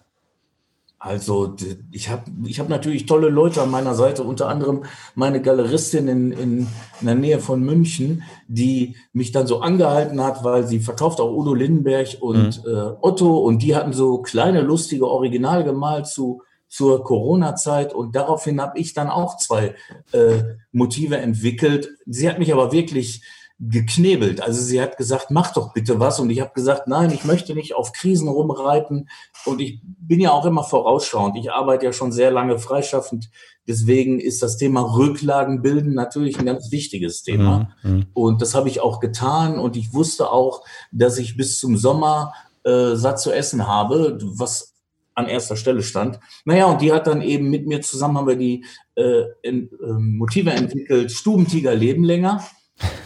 Also 1.04 1.56
ich 1.92 2.10
habe 2.10 2.26
ich 2.46 2.60
hab 2.60 2.70
natürlich 2.70 3.08
tolle 3.08 3.30
Leute 3.30 3.64
an 3.64 3.72
meiner 3.72 3.96
Seite, 3.96 4.22
unter 4.22 4.48
anderem 4.48 4.84
meine 5.16 5.42
Galeristin 5.42 6.08
in, 6.08 6.32
in, 6.32 6.68
in 7.00 7.08
der 7.08 7.16
Nähe 7.16 7.40
von 7.40 7.64
München, 7.64 8.22
die 8.48 8.96
mich 9.12 9.32
dann 9.32 9.48
so 9.48 9.62
angehalten 9.62 10.24
hat, 10.24 10.44
weil 10.44 10.68
sie 10.68 10.80
verkauft 10.80 11.20
auch 11.20 11.36
Udo 11.36 11.56
Lindenberg 11.56 12.18
und 12.20 12.64
mhm. 12.64 12.72
äh, 12.72 12.92
Otto 13.02 13.40
und 13.40 13.64
die 13.64 13.76
hatten 13.76 13.94
so 13.94 14.22
kleine 14.22 14.62
lustige 14.62 15.08
Original 15.08 15.64
gemalt 15.64 16.06
zu 16.06 16.44
zur 16.68 17.04
Corona-Zeit 17.04 17.96
und 17.96 18.16
daraufhin 18.16 18.62
habe 18.62 18.80
ich 18.80 18.94
dann 18.94 19.10
auch 19.10 19.38
zwei 19.38 19.76
äh, 20.14 20.44
Motive 20.72 21.18
entwickelt. 21.18 21.90
Sie 22.06 22.30
hat 22.30 22.38
mich 22.38 22.54
aber 22.54 22.72
wirklich 22.72 23.24
geknebelt. 23.64 24.42
Also 24.42 24.60
sie 24.60 24.82
hat 24.82 24.98
gesagt, 24.98 25.30
mach 25.30 25.54
doch 25.54 25.72
bitte 25.72 26.00
was. 26.00 26.20
Und 26.20 26.32
ich 26.32 26.42
habe 26.42 26.52
gesagt, 26.56 26.88
nein, 26.88 27.12
ich 27.12 27.26
möchte 27.26 27.54
nicht 27.54 27.76
auf 27.76 27.94
Krisen 27.94 28.28
rumreiten. 28.28 29.08
Und 29.46 29.62
ich 29.62 29.80
bin 29.84 30.20
ja 30.20 30.32
auch 30.32 30.46
immer 30.48 30.64
vorausschauend. 30.64 31.38
Ich 31.38 31.52
arbeite 31.52 31.86
ja 31.86 31.94
schon 31.94 32.12
sehr 32.12 32.32
lange 32.32 32.58
freischaffend. 32.58 33.30
Deswegen 33.68 34.20
ist 34.20 34.42
das 34.42 34.58
Thema 34.58 34.82
Rücklagen 34.82 35.62
bilden 35.62 35.94
natürlich 35.94 36.40
ein 36.40 36.46
ganz 36.48 36.72
wichtiges 36.72 37.22
Thema. 37.22 37.76
Mhm. 37.84 37.92
mhm. 37.92 38.06
Und 38.14 38.42
das 38.42 38.56
habe 38.56 38.68
ich 38.68 38.82
auch 38.82 39.00
getan. 39.00 39.60
Und 39.60 39.78
ich 39.78 39.94
wusste 39.94 40.32
auch, 40.32 40.66
dass 40.92 41.20
ich 41.20 41.38
bis 41.38 41.60
zum 41.60 41.78
Sommer 41.78 42.34
äh, 42.64 42.96
satt 42.96 43.20
zu 43.20 43.32
essen 43.32 43.68
habe, 43.68 44.18
was 44.24 44.74
an 45.14 45.28
erster 45.28 45.56
Stelle 45.56 45.84
stand. 45.84 46.20
Naja, 46.46 46.66
und 46.66 46.82
die 46.82 46.92
hat 46.92 47.06
dann 47.06 47.22
eben 47.22 47.52
mit 47.52 47.68
mir 47.68 47.82
zusammen 47.82 48.18
haben 48.18 48.28
wir 48.28 48.38
die 48.38 48.66
äh, 48.96 49.26
in, 49.44 49.70
äh, 49.84 49.92
Motive 49.92 50.50
entwickelt. 50.50 51.12
Stubentiger 51.12 51.76
leben 51.76 52.04
länger 52.04 52.44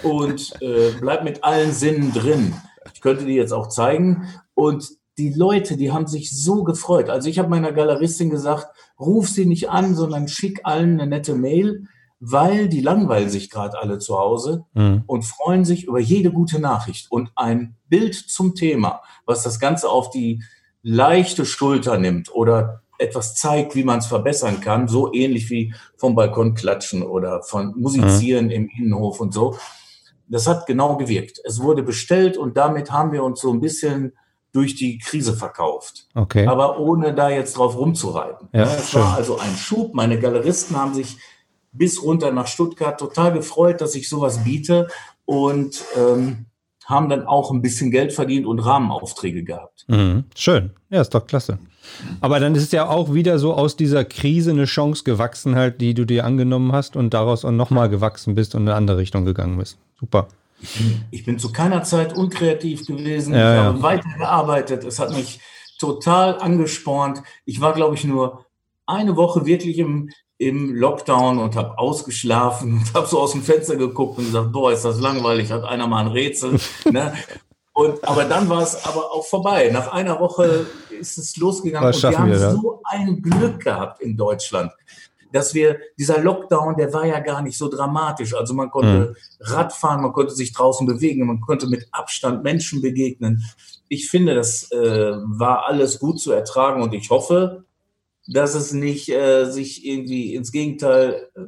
und 0.04 0.62
äh, 0.62 0.92
bleib 1.00 1.24
mit 1.24 1.44
allen 1.44 1.72
Sinnen 1.72 2.14
drin. 2.14 2.54
Ich 2.94 3.02
könnte 3.02 3.26
die 3.26 3.36
jetzt 3.36 3.54
auch 3.54 3.68
zeigen. 3.68 4.28
Und 4.54 4.90
die 5.18 5.34
Leute, 5.34 5.78
die 5.78 5.92
haben 5.92 6.08
sich 6.08 6.32
so 6.32 6.64
gefreut. 6.64 7.10
Also 7.10 7.30
ich 7.30 7.40
habe 7.40 7.50
meiner 7.50 7.72
Galeristin 7.72 8.30
gesagt, 8.30 8.68
ruf 9.00 9.30
sie 9.30 9.46
nicht 9.46 9.70
an, 9.70 9.96
sondern 9.96 10.28
schick 10.28 10.62
allen 10.64 11.00
eine 11.00 11.08
nette 11.08 11.36
Mail, 11.36 11.88
weil 12.20 12.70
die 12.70 12.82
langweilen 12.82 13.30
sich 13.30 13.50
gerade 13.50 13.80
alle 13.80 14.00
zu 14.00 14.18
Hause 14.18 14.66
mhm. 14.74 15.04
und 15.08 15.24
freuen 15.24 15.66
sich 15.66 15.86
über 15.86 16.00
jede 16.00 16.32
gute 16.32 16.60
Nachricht. 16.60 17.12
Und 17.12 17.32
ein 17.36 17.76
Bild 17.88 18.16
zum 18.16 18.56
Thema, 18.56 19.02
was 19.26 19.44
das 19.44 19.60
Ganze 19.60 19.90
auf 19.90 20.10
die 20.10 20.42
leichte 20.82 21.46
Schulter 21.46 21.98
nimmt 21.98 22.34
oder 22.34 22.84
etwas 22.98 23.36
zeigt, 23.36 23.76
wie 23.76 23.84
man 23.84 24.00
es 24.00 24.08
verbessern 24.08 24.62
kann, 24.62 24.88
so 24.88 25.14
ähnlich 25.14 25.50
wie 25.50 25.74
vom 25.98 26.16
Balkon 26.16 26.54
klatschen 26.54 27.04
oder 27.04 27.42
von 27.44 27.74
Musizieren 27.78 28.46
mhm. 28.46 28.52
im 28.52 28.70
Innenhof 28.78 29.20
und 29.20 29.34
so. 29.34 29.58
Das 30.28 30.48
hat 30.48 30.66
genau 30.66 30.98
gewirkt. 30.98 31.40
Es 31.44 31.62
wurde 31.62 31.84
bestellt 31.84 32.38
und 32.38 32.58
damit 32.58 32.92
haben 32.92 33.12
wir 33.12 33.24
uns 33.24 33.42
so 33.42 33.52
ein 33.52 33.60
bisschen 33.60 34.14
durch 34.52 34.76
die 34.76 34.98
Krise 35.00 35.34
verkauft. 35.34 36.08
Okay. 36.16 36.48
Aber 36.48 36.80
ohne 36.80 37.14
da 37.14 37.30
jetzt 37.30 37.58
drauf 37.58 37.78
rumzureiten. 37.78 38.48
Ja, 38.54 38.64
es 38.64 38.92
schön. 38.92 39.02
war 39.02 39.16
also 39.16 39.38
ein 39.38 39.56
Schub. 39.56 39.94
Meine 39.94 40.18
Galeristen 40.18 40.78
haben 40.78 40.94
sich 40.94 41.18
bis 41.74 42.02
runter 42.02 42.32
nach 42.32 42.48
Stuttgart 42.48 42.98
total 42.98 43.34
gefreut, 43.34 43.82
dass 43.82 43.96
ich 43.96 44.08
sowas 44.08 44.44
biete 44.44 44.88
und 45.26 45.84
ähm, 45.98 46.46
haben 46.86 47.10
dann 47.10 47.28
auch 47.28 47.52
ein 47.52 47.62
bisschen 47.62 47.92
Geld 47.92 48.14
verdient 48.14 48.46
und 48.46 48.60
Rahmenaufträge 48.60 49.44
gehabt. 49.44 49.86
Mhm. 49.88 50.26
Schön. 50.36 50.72
Ja, 50.90 51.02
ist 51.02 51.14
doch 51.14 51.28
klasse. 51.28 51.60
Aber 52.22 52.40
dann 52.40 52.56
ist 52.56 52.64
es 52.64 52.72
ja 52.72 52.88
auch 52.88 53.14
wieder 53.14 53.40
so 53.40 53.54
aus 53.54 53.76
dieser 53.76 54.06
Krise 54.06 54.52
eine 54.52 54.66
Chance 54.66 55.04
gewachsen, 55.04 55.56
halt, 55.56 55.82
die 55.82 55.94
du 55.94 56.06
dir 56.06 56.26
angenommen 56.26 56.72
hast 56.72 56.96
und 56.96 57.14
daraus 57.14 57.46
auch 57.46 57.52
nochmal 57.52 57.90
gewachsen 57.90 58.36
bist 58.36 58.56
und 58.56 58.64
in 58.64 58.70
eine 58.70 58.78
andere 58.78 58.98
Richtung 58.98 59.26
gegangen 59.26 59.58
bist. 59.58 59.78
Super. 60.00 60.28
Ich 61.12 61.26
bin 61.26 61.40
zu 61.40 61.52
keiner 61.52 61.84
Zeit 61.84 62.16
unkreativ 62.16 62.86
gewesen. 62.86 63.34
Ja, 63.34 63.52
ich 63.52 63.58
ja. 63.58 63.64
habe 63.66 63.84
weitergearbeitet. 63.84 64.84
Es 64.84 65.00
hat 65.00 65.12
mich 65.12 65.40
total 65.78 66.40
angespornt. 66.40 67.22
Ich 67.46 67.62
war, 67.62 67.74
glaube 67.74 67.96
ich, 67.96 68.04
nur 68.04 68.46
eine 68.86 69.16
Woche 69.16 69.46
wirklich 69.46 69.78
im, 69.80 70.10
im 70.38 70.74
Lockdown 70.74 71.40
und 71.40 71.56
habe 71.56 71.78
ausgeschlafen 71.78 72.74
und 72.74 72.94
habe 72.94 73.08
so 73.08 73.20
aus 73.20 73.32
dem 73.32 73.44
Fenster 73.44 73.76
geguckt 73.76 74.18
und 74.18 74.26
gesagt, 74.26 74.52
boah, 74.52 74.72
ist 74.72 74.86
das 74.86 75.00
langweilig, 75.00 75.52
hat 75.52 75.64
einer 75.64 75.88
mal 75.88 76.06
ein 76.06 76.12
Rätsel. 76.12 76.60
ne? 76.92 77.14
Und, 77.76 78.08
aber 78.08 78.24
dann 78.24 78.48
war 78.48 78.64
es 78.64 78.86
aber 78.86 79.12
auch 79.12 79.26
vorbei. 79.26 79.70
Nach 79.70 79.92
einer 79.92 80.18
Woche 80.22 80.66
ist 80.98 81.18
es 81.18 81.36
losgegangen 81.36 81.94
und 81.94 82.04
wir 82.04 82.18
haben 82.18 82.32
wir 82.32 82.52
so 82.52 82.82
ein 82.86 83.22
Glück 83.22 83.60
gehabt 83.66 84.02
in 84.02 84.16
Deutschland, 84.16 84.72
dass 85.34 85.54
wir, 85.54 85.78
dieser 86.00 86.22
Lockdown, 86.22 86.78
der 86.78 86.94
war 86.94 87.06
ja 87.06 87.20
gar 87.20 87.42
nicht 87.42 87.58
so 87.58 87.68
dramatisch. 87.68 88.34
Also 88.34 88.54
man 88.54 88.70
konnte 88.72 89.18
Radfahren, 89.42 90.02
man 90.02 90.14
konnte 90.14 90.34
sich 90.34 90.54
draußen 90.54 90.88
bewegen, 90.88 91.28
man 91.28 91.42
konnte 91.42 91.68
mit 91.68 91.86
Abstand 91.92 92.44
Menschen 92.44 92.82
begegnen. 92.82 93.44
Ich 93.90 94.10
finde, 94.10 94.36
das 94.36 94.72
äh, 94.72 94.78
war 94.78 95.68
alles 95.68 96.00
gut 96.00 96.22
zu 96.22 96.32
ertragen 96.32 96.82
und 96.82 96.94
ich 96.94 97.10
hoffe, 97.10 97.66
dass 98.26 98.56
es 98.56 98.72
nicht 98.72 99.10
äh, 99.10 99.52
sich 99.52 99.86
irgendwie 99.86 100.34
ins 100.34 100.54
Gegenteil 100.54 101.28
äh, 101.36 101.42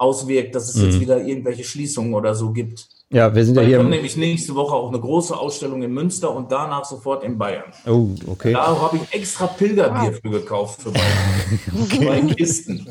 auswirkt, 0.00 0.54
dass 0.54 0.68
es 0.68 0.76
Mhm. 0.76 0.84
jetzt 0.84 1.00
wieder 1.00 1.20
irgendwelche 1.24 1.64
Schließungen 1.64 2.14
oder 2.14 2.34
so 2.34 2.50
gibt. 2.50 2.88
Ja, 3.12 3.34
wir 3.34 3.44
sind 3.44 3.56
ja 3.56 3.62
hier. 3.62 3.76
habe 3.78 3.84
Im, 3.86 3.90
nämlich 3.90 4.16
nächste 4.16 4.54
Woche 4.54 4.74
auch 4.74 4.88
eine 4.88 5.00
große 5.00 5.36
Ausstellung 5.36 5.82
in 5.82 5.92
Münster 5.92 6.34
und 6.34 6.50
danach 6.52 6.84
sofort 6.84 7.24
in 7.24 7.36
Bayern. 7.36 7.64
oh, 7.86 8.08
okay. 8.26 8.52
Da 8.52 8.66
habe 8.80 8.98
ich 8.98 9.12
extra 9.12 9.46
Pilgerbier 9.48 10.12
für 10.12 10.30
gekauft 10.30 10.82
für 10.82 10.92
Bayern. 10.92 11.88
Zwei 11.88 12.34
Kisten. 12.34 12.88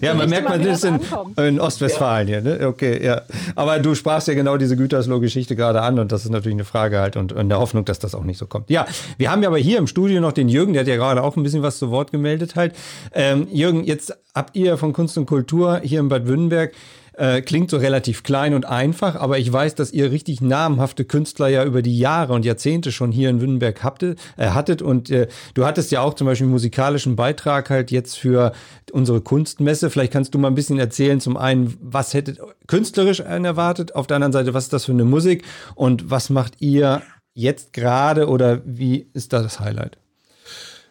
Ja, 0.00 0.14
man 0.14 0.28
merkt, 0.28 0.48
man 0.48 0.62
das 0.62 0.84
in, 0.84 1.00
in 1.36 1.60
Ostwestfalen 1.60 2.28
hier, 2.28 2.40
ne? 2.40 2.66
Okay, 2.66 3.04
ja. 3.04 3.22
Aber 3.54 3.78
du 3.78 3.94
sprachst 3.94 4.28
ja 4.28 4.34
genau 4.34 4.56
diese 4.56 4.76
Gütersloh-Geschichte 4.76 5.56
gerade 5.56 5.82
an 5.82 5.98
und 5.98 6.12
das 6.12 6.24
ist 6.24 6.30
natürlich 6.30 6.56
eine 6.56 6.64
Frage 6.64 6.98
halt 6.98 7.16
und 7.16 7.32
in 7.32 7.48
der 7.48 7.58
Hoffnung, 7.58 7.84
dass 7.84 7.98
das 7.98 8.14
auch 8.14 8.24
nicht 8.24 8.38
so 8.38 8.46
kommt. 8.46 8.70
Ja, 8.70 8.86
wir 9.18 9.30
haben 9.30 9.42
ja 9.42 9.48
aber 9.48 9.58
hier 9.58 9.78
im 9.78 9.86
Studio 9.86 10.20
noch 10.20 10.32
den 10.32 10.48
Jürgen, 10.48 10.72
der 10.72 10.80
hat 10.80 10.88
ja 10.88 10.96
gerade 10.96 11.22
auch 11.22 11.36
ein 11.36 11.42
bisschen 11.42 11.62
was 11.62 11.78
zu 11.78 11.90
Wort 11.90 12.12
gemeldet 12.12 12.56
halt. 12.56 12.74
Ähm, 13.12 13.48
Jürgen, 13.50 13.84
jetzt 13.84 14.16
habt 14.34 14.56
ihr 14.56 14.76
von 14.76 14.92
Kunst 14.92 15.16
und 15.18 15.26
Kultur 15.26 15.80
hier 15.82 16.00
in 16.00 16.08
Bad 16.08 16.26
Württemberg 16.26 16.72
äh, 17.16 17.40
klingt 17.40 17.70
so 17.70 17.78
relativ 17.78 18.22
klein 18.22 18.54
und 18.54 18.66
einfach, 18.66 19.16
aber 19.16 19.38
ich 19.38 19.52
weiß, 19.52 19.74
dass 19.74 19.92
ihr 19.92 20.10
richtig 20.10 20.40
namhafte 20.40 21.04
Künstler 21.04 21.48
ja 21.48 21.64
über 21.64 21.82
die 21.82 21.98
Jahre 21.98 22.32
und 22.32 22.44
Jahrzehnte 22.44 22.92
schon 22.92 23.12
hier 23.12 23.30
in 23.30 23.40
Württemberg 23.40 23.82
habte, 23.82 24.16
äh, 24.36 24.50
hattet. 24.50 24.82
Und 24.82 25.10
äh, 25.10 25.28
du 25.54 25.64
hattest 25.64 25.90
ja 25.90 26.02
auch 26.02 26.14
zum 26.14 26.26
Beispiel 26.26 26.44
einen 26.44 26.52
musikalischen 26.52 27.16
Beitrag 27.16 27.70
halt 27.70 27.90
jetzt 27.90 28.18
für 28.18 28.52
unsere 28.92 29.20
Kunstmesse. 29.20 29.90
Vielleicht 29.90 30.12
kannst 30.12 30.34
du 30.34 30.38
mal 30.38 30.48
ein 30.48 30.54
bisschen 30.54 30.78
erzählen, 30.78 31.20
zum 31.20 31.36
einen, 31.36 31.76
was 31.80 32.14
hättet 32.14 32.38
künstlerisch 32.66 33.22
einen 33.22 33.44
erwartet, 33.44 33.94
auf 33.94 34.06
der 34.06 34.16
anderen 34.16 34.32
Seite, 34.32 34.54
was 34.54 34.64
ist 34.64 34.72
das 34.72 34.84
für 34.84 34.92
eine 34.92 35.04
Musik 35.04 35.44
und 35.74 36.10
was 36.10 36.30
macht 36.30 36.60
ihr 36.60 37.02
jetzt 37.34 37.72
gerade 37.72 38.28
oder 38.28 38.62
wie 38.64 39.08
ist 39.12 39.32
da 39.32 39.42
das 39.42 39.60
Highlight? 39.60 39.98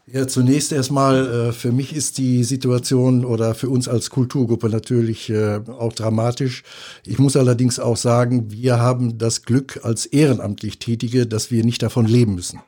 Ja, 0.07 0.27
zunächst 0.27 0.71
erstmal, 0.71 1.27
äh, 1.27 1.51
für 1.51 1.71
mich 1.71 1.95
ist 1.95 2.19
die 2.19 2.43
Situation 2.43 3.25
oder 3.25 3.55
für 3.55 3.69
uns 3.69 3.87
als 3.87 4.11
Kulturgruppe 4.11 4.69
natürlich 4.69 5.31
äh, 5.31 5.61
auch 5.67 5.93
dramatisch. 5.93 6.61
Ich 7.07 7.17
muss 7.17 7.35
allerdings 7.35 7.79
auch 7.79 7.97
sagen, 7.97 8.51
wir 8.51 8.79
haben 8.79 9.17
das 9.17 9.41
Glück 9.41 9.79
als 9.81 10.05
ehrenamtlich 10.05 10.77
Tätige, 10.77 11.25
dass 11.25 11.49
wir 11.49 11.65
nicht 11.65 11.81
davon 11.81 12.05
leben 12.05 12.35
müssen. 12.35 12.59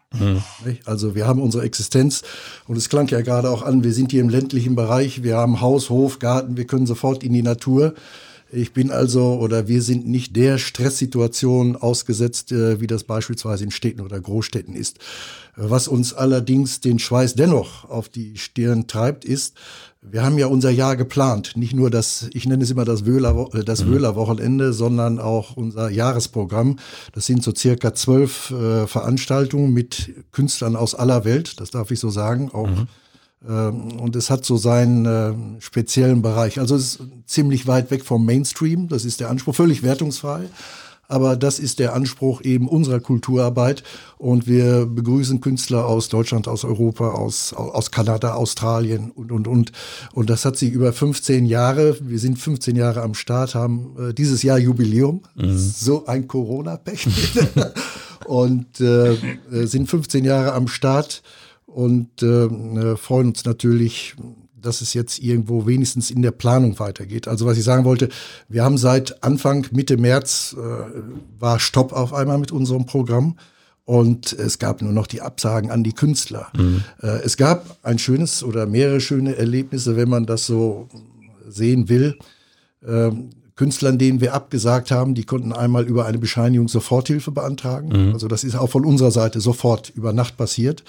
Nicht? 0.65 0.87
Also 0.87 1.13
wir 1.13 1.27
haben 1.27 1.39
unsere 1.39 1.63
Existenz 1.63 2.23
und 2.67 2.75
es 2.75 2.89
klang 2.89 3.07
ja 3.09 3.21
gerade 3.21 3.51
auch 3.51 3.61
an, 3.61 3.83
wir 3.83 3.93
sind 3.93 4.11
hier 4.11 4.21
im 4.21 4.29
ländlichen 4.29 4.75
Bereich, 4.75 5.21
wir 5.21 5.37
haben 5.37 5.61
Haus, 5.61 5.91
Hof, 5.91 6.17
Garten, 6.17 6.57
wir 6.57 6.65
können 6.65 6.87
sofort 6.87 7.23
in 7.23 7.33
die 7.33 7.43
Natur. 7.43 7.93
Ich 8.51 8.71
bin 8.71 8.91
also 8.91 9.35
oder 9.39 9.67
wir 9.67 9.81
sind 9.81 10.07
nicht 10.07 10.35
der 10.35 10.57
Stresssituation 10.57 11.75
ausgesetzt, 11.75 12.51
äh, 12.51 12.79
wie 12.79 12.87
das 12.87 13.03
beispielsweise 13.03 13.65
in 13.65 13.71
Städten 13.71 14.01
oder 14.01 14.19
Großstädten 14.19 14.73
ist. 14.73 14.99
Was 15.55 15.87
uns 15.87 16.13
allerdings 16.13 16.79
den 16.79 16.99
Schweiß 16.99 17.33
dennoch 17.33 17.89
auf 17.89 18.09
die 18.09 18.37
Stirn 18.37 18.87
treibt, 18.87 19.25
ist, 19.25 19.55
wir 20.01 20.23
haben 20.23 20.37
ja 20.37 20.47
unser 20.47 20.69
Jahr 20.69 20.95
geplant. 20.95 21.57
Nicht 21.57 21.73
nur 21.73 21.89
das, 21.89 22.29
ich 22.33 22.47
nenne 22.47 22.63
es 22.63 22.71
immer 22.71 22.85
das 22.85 23.05
Wöhler, 23.05 23.49
äh, 23.53 23.63
das 23.63 23.85
Wöhler-Wochenende, 23.85 24.71
sondern 24.71 25.19
auch 25.19 25.57
unser 25.57 25.89
Jahresprogramm. 25.89 26.77
Das 27.13 27.25
sind 27.25 27.43
so 27.43 27.53
circa 27.53 27.93
zwölf 27.93 28.51
äh, 28.51 28.87
Veranstaltungen 28.87 29.73
mit 29.73 30.13
Künstlern 30.31 30.75
aus 30.75 30.95
aller 30.95 31.25
Welt, 31.25 31.59
das 31.59 31.71
darf 31.71 31.91
ich 31.91 31.99
so 31.99 32.09
sagen, 32.09 32.49
auch 32.53 32.67
ähm, 32.67 32.87
und 33.45 34.15
es 34.15 34.29
hat 34.29 34.45
so 34.45 34.57
seinen 34.57 35.05
äh, 35.05 35.61
speziellen 35.61 36.21
Bereich. 36.21 36.59
Also 36.59 36.75
es 36.75 36.95
ist 36.95 37.01
ziemlich 37.27 37.67
weit 37.67 37.91
weg 37.91 38.03
vom 38.03 38.25
Mainstream, 38.25 38.87
das 38.87 39.05
ist 39.05 39.19
der 39.19 39.29
Anspruch, 39.29 39.55
völlig 39.55 39.83
wertungsfrei. 39.83 40.47
Aber 41.07 41.37
das 41.37 41.59
ist 41.59 41.79
der 41.79 41.93
Anspruch 41.93 42.41
eben 42.41 42.67
unserer 42.67 42.99
Kulturarbeit. 42.99 43.83
Und 44.17 44.47
wir 44.47 44.85
begrüßen 44.85 45.39
Künstler 45.39 45.85
aus 45.85 46.09
Deutschland, 46.09 46.47
aus 46.47 46.65
Europa, 46.65 47.11
aus, 47.11 47.53
aus 47.53 47.91
Kanada, 47.91 48.33
Australien 48.33 49.11
und, 49.11 49.31
und, 49.31 49.47
und. 49.47 49.71
Und 50.13 50.29
das 50.29 50.43
hat 50.43 50.57
sich 50.57 50.71
über 50.71 50.91
15 50.91 51.45
Jahre, 51.45 51.97
wir 52.01 52.19
sind 52.19 52.37
15 52.37 52.75
Jahre 52.75 53.01
am 53.03 53.13
Start, 53.13 53.55
haben 53.55 53.95
äh, 54.09 54.13
dieses 54.13 54.43
Jahr 54.43 54.57
Jubiläum. 54.57 55.21
So 55.57 56.05
ein 56.07 56.27
Corona-Pech. 56.27 57.07
und 58.25 58.81
äh, 58.81 59.13
äh, 59.13 59.17
sind 59.65 59.89
15 59.89 60.25
Jahre 60.25 60.53
am 60.53 60.67
Start 60.67 61.21
und 61.67 62.23
äh, 62.23 62.45
äh, 62.45 62.97
freuen 62.97 63.27
uns 63.27 63.45
natürlich, 63.45 64.15
dass 64.59 64.81
es 64.81 64.93
jetzt 64.93 65.19
irgendwo 65.19 65.67
wenigstens 65.67 66.09
in 66.09 66.21
der 66.21 66.31
Planung 66.31 66.79
weitergeht. 66.79 67.27
Also 67.27 67.45
was 67.45 67.57
ich 67.57 67.63
sagen 67.63 67.85
wollte, 67.85 68.09
wir 68.49 68.63
haben 68.63 68.77
seit 68.77 69.23
Anfang 69.23 69.67
Mitte 69.71 69.97
März 69.97 70.55
äh, 70.57 71.01
war 71.39 71.59
Stopp 71.59 71.93
auf 71.93 72.13
einmal 72.13 72.39
mit 72.39 72.51
unserem 72.51 72.85
Programm 72.85 73.37
und 73.85 74.33
es 74.33 74.59
gab 74.59 74.81
nur 74.81 74.91
noch 74.91 75.07
die 75.07 75.21
Absagen 75.21 75.69
an 75.69 75.83
die 75.83 75.93
Künstler. 75.93 76.51
Äh, 77.01 77.21
es 77.23 77.37
gab 77.37 77.77
ein 77.83 77.99
schönes 77.99 78.43
oder 78.43 78.65
mehrere 78.65 78.99
schöne 78.99 79.35
Erlebnisse, 79.35 79.95
wenn 79.95 80.09
man 80.09 80.25
das 80.25 80.45
so 80.47 80.89
sehen 81.47 81.87
will. 81.87 82.17
Ähm, 82.85 83.29
Künstlern, 83.57 83.97
denen 83.97 84.21
wir 84.21 84.33
abgesagt 84.33 84.91
haben, 84.91 85.15
die 85.15 85.25
konnten 85.25 85.51
einmal 85.51 85.83
über 85.83 86.05
eine 86.05 86.19
Bescheinigung 86.19 86.69
Soforthilfe 86.69 87.31
beantragen. 87.31 88.13
Also 88.13 88.27
das 88.27 88.45
ist 88.45 88.55
auch 88.55 88.69
von 88.69 88.85
unserer 88.85 89.11
Seite 89.11 89.41
sofort 89.41 89.89
über 89.89 90.13
Nacht 90.13 90.37
passiert. 90.37 90.83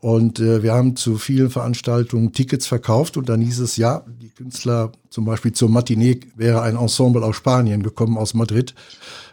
Und 0.00 0.38
äh, 0.38 0.62
wir 0.62 0.74
haben 0.74 0.96
zu 0.96 1.16
vielen 1.16 1.48
Veranstaltungen 1.48 2.32
Tickets 2.32 2.66
verkauft 2.66 3.16
und 3.16 3.30
dann 3.30 3.40
hieß 3.40 3.60
es, 3.60 3.78
ja, 3.78 4.04
die 4.20 4.28
Künstler, 4.28 4.92
zum 5.08 5.24
Beispiel 5.24 5.52
zur 5.52 5.70
Matinee 5.70 6.20
wäre 6.36 6.60
ein 6.60 6.76
Ensemble 6.76 7.24
aus 7.24 7.36
Spanien 7.36 7.82
gekommen, 7.82 8.18
aus 8.18 8.34
Madrid. 8.34 8.74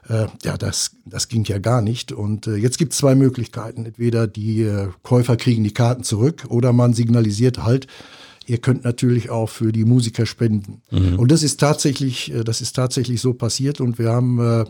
Äh, 0.08 0.28
ja, 0.44 0.58
das, 0.58 0.92
das 1.06 1.28
ging 1.28 1.44
ja 1.44 1.60
gar 1.60 1.82
nicht. 1.82 2.14
Und 2.14 2.48
äh, 2.48 2.56
jetzt 2.56 2.78
gibt 2.78 2.94
es 2.94 3.00
zwei 3.00 3.16
Möglichkeiten. 3.16 3.86
Entweder 3.86 4.28
die 4.28 4.62
äh, 4.62 4.88
Käufer 5.04 5.36
kriegen 5.36 5.66
die 5.66 5.74
Karten 5.74 6.04
zurück 6.04 6.46
oder 6.48 6.72
man 6.72 6.94
signalisiert 6.94 7.62
halt, 7.62 7.88
ihr 8.46 8.58
könnt 8.58 8.84
natürlich 8.84 9.30
auch 9.30 9.50
für 9.50 9.72
die 9.72 9.86
Musiker 9.86 10.26
spenden. 10.26 10.82
Und 11.18 11.32
das 11.32 11.44
ist 11.44 11.60
tatsächlich, 11.60 12.34
äh, 12.34 12.44
das 12.44 12.62
ist 12.62 12.76
tatsächlich 12.76 13.22
so 13.22 13.34
passiert 13.34 13.82
und 13.82 14.00
wir 14.00 14.10
haben 14.10 14.40
äh, 14.40 14.66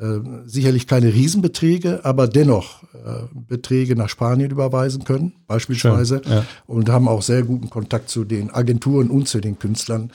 äh, 0.00 0.20
sicherlich 0.46 0.86
keine 0.86 1.12
Riesenbeträge, 1.12 2.04
aber 2.04 2.26
dennoch 2.26 2.82
äh, 2.94 3.26
Beträge 3.34 3.94
nach 3.94 4.08
Spanien 4.08 4.50
überweisen 4.50 5.04
können, 5.04 5.34
beispielsweise. 5.46 6.22
Schön, 6.24 6.32
ja. 6.32 6.46
Und 6.66 6.88
haben 6.88 7.08
auch 7.08 7.20
sehr 7.20 7.42
guten 7.42 7.68
Kontakt 7.68 8.08
zu 8.08 8.24
den 8.24 8.50
Agenturen 8.50 9.10
und 9.10 9.28
zu 9.28 9.40
den 9.40 9.58
Künstlern. 9.58 10.10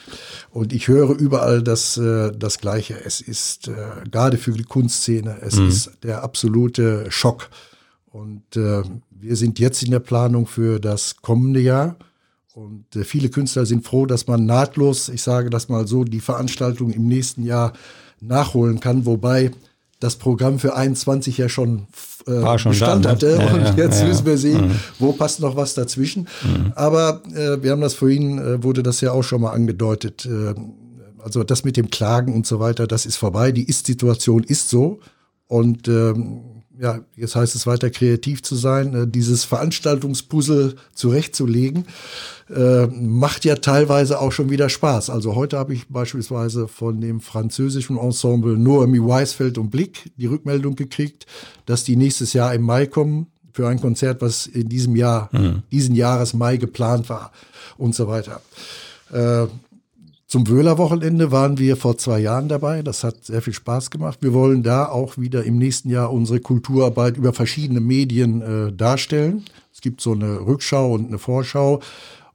Und 0.50 0.72
ich 0.72 0.88
höre 0.88 1.16
überall 1.16 1.62
das, 1.62 1.96
äh, 1.96 2.32
das 2.36 2.58
Gleiche. 2.58 3.02
Es 3.02 3.20
ist 3.20 3.68
äh, 3.68 3.74
gerade 4.10 4.36
für 4.36 4.52
die 4.52 4.64
Kunstszene, 4.64 5.38
es 5.42 5.56
ist 5.56 5.92
der 6.02 6.24
absolute 6.24 7.06
Schock. 7.10 7.48
Und 8.10 8.42
wir 8.54 9.36
sind 9.36 9.58
jetzt 9.60 9.82
in 9.82 9.92
der 9.92 10.00
Planung 10.00 10.46
für 10.46 10.80
das 10.80 11.18
kommende 11.22 11.60
Jahr. 11.60 11.96
Und 12.58 12.96
äh, 12.96 13.04
viele 13.04 13.28
Künstler 13.28 13.66
sind 13.66 13.84
froh, 13.86 14.04
dass 14.04 14.26
man 14.26 14.44
nahtlos, 14.44 15.08
ich 15.08 15.22
sage 15.22 15.48
das 15.48 15.68
mal 15.68 15.86
so, 15.86 16.02
die 16.02 16.18
Veranstaltung 16.18 16.90
im 16.90 17.06
nächsten 17.06 17.44
Jahr 17.44 17.72
nachholen 18.20 18.80
kann, 18.80 19.06
wobei 19.06 19.52
das 20.00 20.16
Programm 20.16 20.58
für 20.58 20.74
21 20.74 21.38
ja 21.38 21.48
schon, 21.48 21.86
äh, 22.26 22.58
schon 22.58 22.72
Bestand 22.72 23.04
da, 23.04 23.10
ne? 23.10 23.14
hatte. 23.14 23.38
Ja, 23.38 23.54
und 23.54 23.62
ja, 23.62 23.84
jetzt 23.84 24.00
ja, 24.00 24.08
müssen 24.08 24.26
wir 24.26 24.38
sehen, 24.38 24.68
Mhm. 24.68 24.74
wo 24.98 25.12
passt 25.12 25.38
noch 25.38 25.54
was 25.54 25.74
dazwischen. 25.74 26.26
Aber 26.74 27.22
äh, 27.32 27.62
wir 27.62 27.70
haben 27.70 27.80
das 27.80 27.94
vorhin, 27.94 28.38
äh, 28.38 28.60
wurde 28.62 28.82
das 28.82 29.00
ja 29.02 29.12
auch 29.12 29.22
schon 29.22 29.40
mal 29.42 29.52
angedeutet. 29.52 30.26
Äh, 30.26 30.54
also 31.22 31.44
das 31.44 31.64
mit 31.64 31.76
dem 31.76 31.90
Klagen 31.90 32.34
und 32.34 32.44
so 32.44 32.58
weiter, 32.58 32.88
das 32.88 33.06
ist 33.06 33.16
vorbei. 33.16 33.52
Die 33.52 33.64
Ist-Situation 33.68 34.42
ist 34.42 34.68
so. 34.68 34.98
Und 35.46 35.86
ähm, 35.86 36.40
ja, 36.80 37.00
jetzt 37.16 37.34
heißt 37.34 37.54
es 37.54 37.66
weiter 37.66 37.90
kreativ 37.90 38.42
zu 38.42 38.54
sein, 38.54 38.94
äh, 38.94 39.06
dieses 39.06 39.44
Veranstaltungspuzzle 39.44 40.76
zurechtzulegen, 40.94 41.86
äh, 42.54 42.86
macht 42.86 43.44
ja 43.44 43.56
teilweise 43.56 44.20
auch 44.20 44.32
schon 44.32 44.50
wieder 44.50 44.68
Spaß. 44.68 45.10
Also 45.10 45.34
heute 45.34 45.58
habe 45.58 45.74
ich 45.74 45.88
beispielsweise 45.88 46.68
von 46.68 47.00
dem 47.00 47.20
französischen 47.20 47.98
Ensemble 47.98 48.56
Noemi 48.56 49.00
Weisfeld 49.00 49.58
und 49.58 49.70
Blick 49.70 50.12
die 50.16 50.26
Rückmeldung 50.26 50.76
gekriegt, 50.76 51.26
dass 51.66 51.84
die 51.84 51.96
nächstes 51.96 52.32
Jahr 52.32 52.54
im 52.54 52.62
Mai 52.62 52.86
kommen 52.86 53.26
für 53.52 53.68
ein 53.68 53.80
Konzert, 53.80 54.22
was 54.22 54.46
in 54.46 54.68
diesem 54.68 54.94
Jahr, 54.94 55.28
mhm. 55.32 55.62
diesen 55.72 55.94
Jahres 55.96 56.32
Mai 56.32 56.58
geplant 56.58 57.08
war 57.08 57.32
und 57.76 57.94
so 57.94 58.06
weiter. 58.06 58.40
Zum 60.28 60.46
Wöhler-Wochenende 60.46 61.32
waren 61.32 61.56
wir 61.56 61.78
vor 61.78 61.96
zwei 61.96 62.18
Jahren 62.18 62.50
dabei. 62.50 62.82
Das 62.82 63.02
hat 63.02 63.24
sehr 63.24 63.40
viel 63.40 63.54
Spaß 63.54 63.90
gemacht. 63.90 64.18
Wir 64.20 64.34
wollen 64.34 64.62
da 64.62 64.84
auch 64.84 65.16
wieder 65.16 65.42
im 65.44 65.56
nächsten 65.56 65.88
Jahr 65.88 66.12
unsere 66.12 66.38
Kulturarbeit 66.38 67.16
über 67.16 67.32
verschiedene 67.32 67.80
Medien 67.80 68.42
äh, 68.42 68.70
darstellen. 68.70 69.46
Es 69.72 69.80
gibt 69.80 70.02
so 70.02 70.12
eine 70.12 70.40
Rückschau 70.40 70.92
und 70.92 71.08
eine 71.08 71.18
Vorschau 71.18 71.80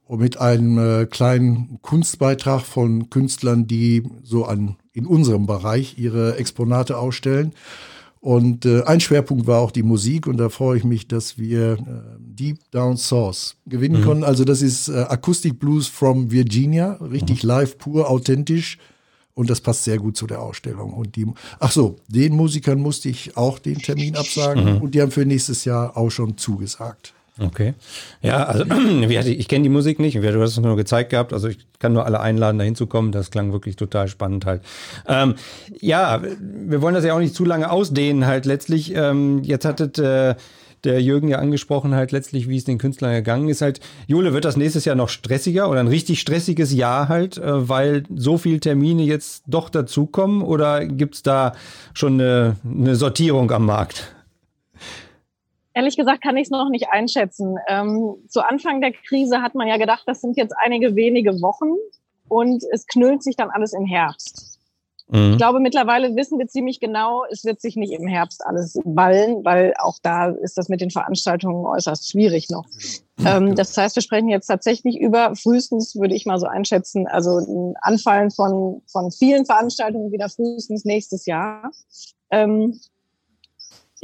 mit 0.08 0.40
einem 0.40 0.76
äh, 0.78 1.06
kleinen 1.06 1.78
Kunstbeitrag 1.82 2.62
von 2.62 3.10
Künstlern, 3.10 3.68
die 3.68 4.02
so 4.24 4.44
an 4.44 4.74
in 4.92 5.06
unserem 5.06 5.46
Bereich 5.46 5.96
ihre 5.96 6.36
Exponate 6.36 6.98
ausstellen. 6.98 7.52
Und 8.24 8.64
äh, 8.64 8.82
ein 8.84 9.00
Schwerpunkt 9.00 9.46
war 9.46 9.60
auch 9.60 9.70
die 9.70 9.82
Musik 9.82 10.26
und 10.26 10.38
da 10.38 10.48
freue 10.48 10.78
ich 10.78 10.84
mich, 10.84 11.06
dass 11.06 11.36
wir 11.36 11.72
äh, 11.72 11.76
Deep 12.18 12.58
Down 12.70 12.96
Source 12.96 13.54
gewinnen 13.66 14.00
mhm. 14.00 14.04
konnten. 14.06 14.24
Also 14.24 14.46
das 14.46 14.62
ist 14.62 14.88
äh, 14.88 14.92
Acoustic 14.92 15.58
Blues 15.58 15.88
from 15.88 16.30
Virginia, 16.30 16.94
richtig 17.02 17.42
mhm. 17.42 17.48
live, 17.50 17.76
pur, 17.76 18.08
authentisch 18.08 18.78
und 19.34 19.50
das 19.50 19.60
passt 19.60 19.84
sehr 19.84 19.98
gut 19.98 20.16
zu 20.16 20.26
der 20.26 20.40
Ausstellung. 20.40 20.94
Und 20.94 21.16
die, 21.16 21.26
ach 21.60 21.70
so, 21.70 21.96
den 22.08 22.34
Musikern 22.34 22.80
musste 22.80 23.10
ich 23.10 23.36
auch 23.36 23.58
den 23.58 23.76
Termin 23.76 24.16
absagen 24.16 24.76
mhm. 24.76 24.80
und 24.80 24.94
die 24.94 25.02
haben 25.02 25.10
für 25.10 25.26
nächstes 25.26 25.66
Jahr 25.66 25.94
auch 25.94 26.08
schon 26.08 26.38
zugesagt. 26.38 27.12
Okay. 27.40 27.74
Ja, 28.22 28.44
also 28.44 28.64
ich 28.64 29.48
kenne 29.48 29.64
die 29.64 29.68
Musik 29.68 29.98
nicht, 29.98 30.16
du 30.16 30.40
hast 30.40 30.52
es 30.52 30.60
nur 30.60 30.76
gezeigt 30.76 31.10
gehabt, 31.10 31.32
also 31.32 31.48
ich 31.48 31.58
kann 31.80 31.92
nur 31.92 32.06
alle 32.06 32.20
einladen, 32.20 32.58
da 32.58 32.64
hinzukommen. 32.64 33.10
Das 33.12 33.30
klang 33.30 33.52
wirklich 33.52 33.76
total 33.76 34.08
spannend 34.08 34.46
halt. 34.46 34.62
Ähm, 35.08 35.34
ja, 35.80 36.22
wir 36.40 36.80
wollen 36.80 36.94
das 36.94 37.04
ja 37.04 37.14
auch 37.14 37.18
nicht 37.18 37.34
zu 37.34 37.44
lange 37.44 37.70
ausdehnen 37.70 38.26
halt 38.26 38.46
letztlich. 38.46 38.94
Ähm, 38.94 39.42
jetzt 39.42 39.64
hattet 39.64 39.98
äh, 39.98 40.36
der 40.84 41.00
Jürgen 41.02 41.28
ja 41.28 41.38
angesprochen 41.38 41.94
halt 41.94 42.12
letztlich, 42.12 42.48
wie 42.48 42.56
es 42.56 42.64
den 42.64 42.78
Künstlern 42.78 43.12
gegangen 43.12 43.48
ist 43.48 43.62
halt. 43.62 43.80
Jule, 44.06 44.32
wird 44.32 44.44
das 44.44 44.56
nächstes 44.56 44.84
Jahr 44.84 44.96
noch 44.96 45.08
stressiger 45.08 45.68
oder 45.68 45.80
ein 45.80 45.88
richtig 45.88 46.20
stressiges 46.20 46.72
Jahr 46.72 47.08
halt, 47.08 47.38
äh, 47.38 47.68
weil 47.68 48.04
so 48.14 48.38
viele 48.38 48.60
Termine 48.60 49.02
jetzt 49.02 49.42
doch 49.46 49.70
dazukommen 49.70 50.42
oder 50.42 50.86
gibt's 50.86 51.22
da 51.22 51.54
schon 51.94 52.20
eine, 52.20 52.56
eine 52.64 52.94
Sortierung 52.94 53.50
am 53.50 53.66
Markt? 53.66 54.14
Ehrlich 55.74 55.96
gesagt 55.96 56.22
kann 56.22 56.36
ich 56.36 56.44
es 56.44 56.50
noch 56.50 56.70
nicht 56.70 56.88
einschätzen. 56.90 57.56
Ähm, 57.68 58.16
zu 58.28 58.48
Anfang 58.48 58.80
der 58.80 58.92
Krise 58.92 59.42
hat 59.42 59.54
man 59.54 59.66
ja 59.66 59.76
gedacht, 59.76 60.04
das 60.06 60.20
sind 60.20 60.36
jetzt 60.36 60.54
einige 60.64 60.94
wenige 60.94 61.32
Wochen 61.42 61.74
und 62.28 62.62
es 62.72 62.86
knüllt 62.86 63.22
sich 63.22 63.36
dann 63.36 63.50
alles 63.50 63.72
im 63.72 63.84
Herbst. 63.84 64.54
Mhm. 65.08 65.32
Ich 65.32 65.36
glaube, 65.36 65.60
mittlerweile 65.60 66.16
wissen 66.16 66.38
wir 66.38 66.46
ziemlich 66.46 66.80
genau, 66.80 67.24
es 67.30 67.44
wird 67.44 67.60
sich 67.60 67.76
nicht 67.76 67.92
im 67.92 68.06
Herbst 68.06 68.44
alles 68.46 68.78
ballen, 68.84 69.44
weil 69.44 69.74
auch 69.78 69.98
da 70.02 70.30
ist 70.30 70.56
das 70.56 70.68
mit 70.68 70.80
den 70.80 70.90
Veranstaltungen 70.90 71.66
äußerst 71.66 72.10
schwierig 72.10 72.48
noch. 72.50 72.64
Ähm, 73.24 73.54
das 73.54 73.76
heißt, 73.76 73.96
wir 73.96 74.02
sprechen 74.02 74.28
jetzt 74.28 74.46
tatsächlich 74.46 74.98
über 74.98 75.36
frühestens, 75.36 75.94
würde 75.96 76.14
ich 76.14 76.24
mal 76.24 76.38
so 76.38 76.46
einschätzen, 76.46 77.06
also 77.06 77.38
ein 77.38 77.74
Anfallen 77.80 78.30
von, 78.30 78.82
von 78.90 79.10
vielen 79.10 79.44
Veranstaltungen 79.44 80.10
wieder 80.10 80.28
frühestens 80.28 80.84
nächstes 80.84 81.26
Jahr. 81.26 81.70
Ähm, 82.30 82.80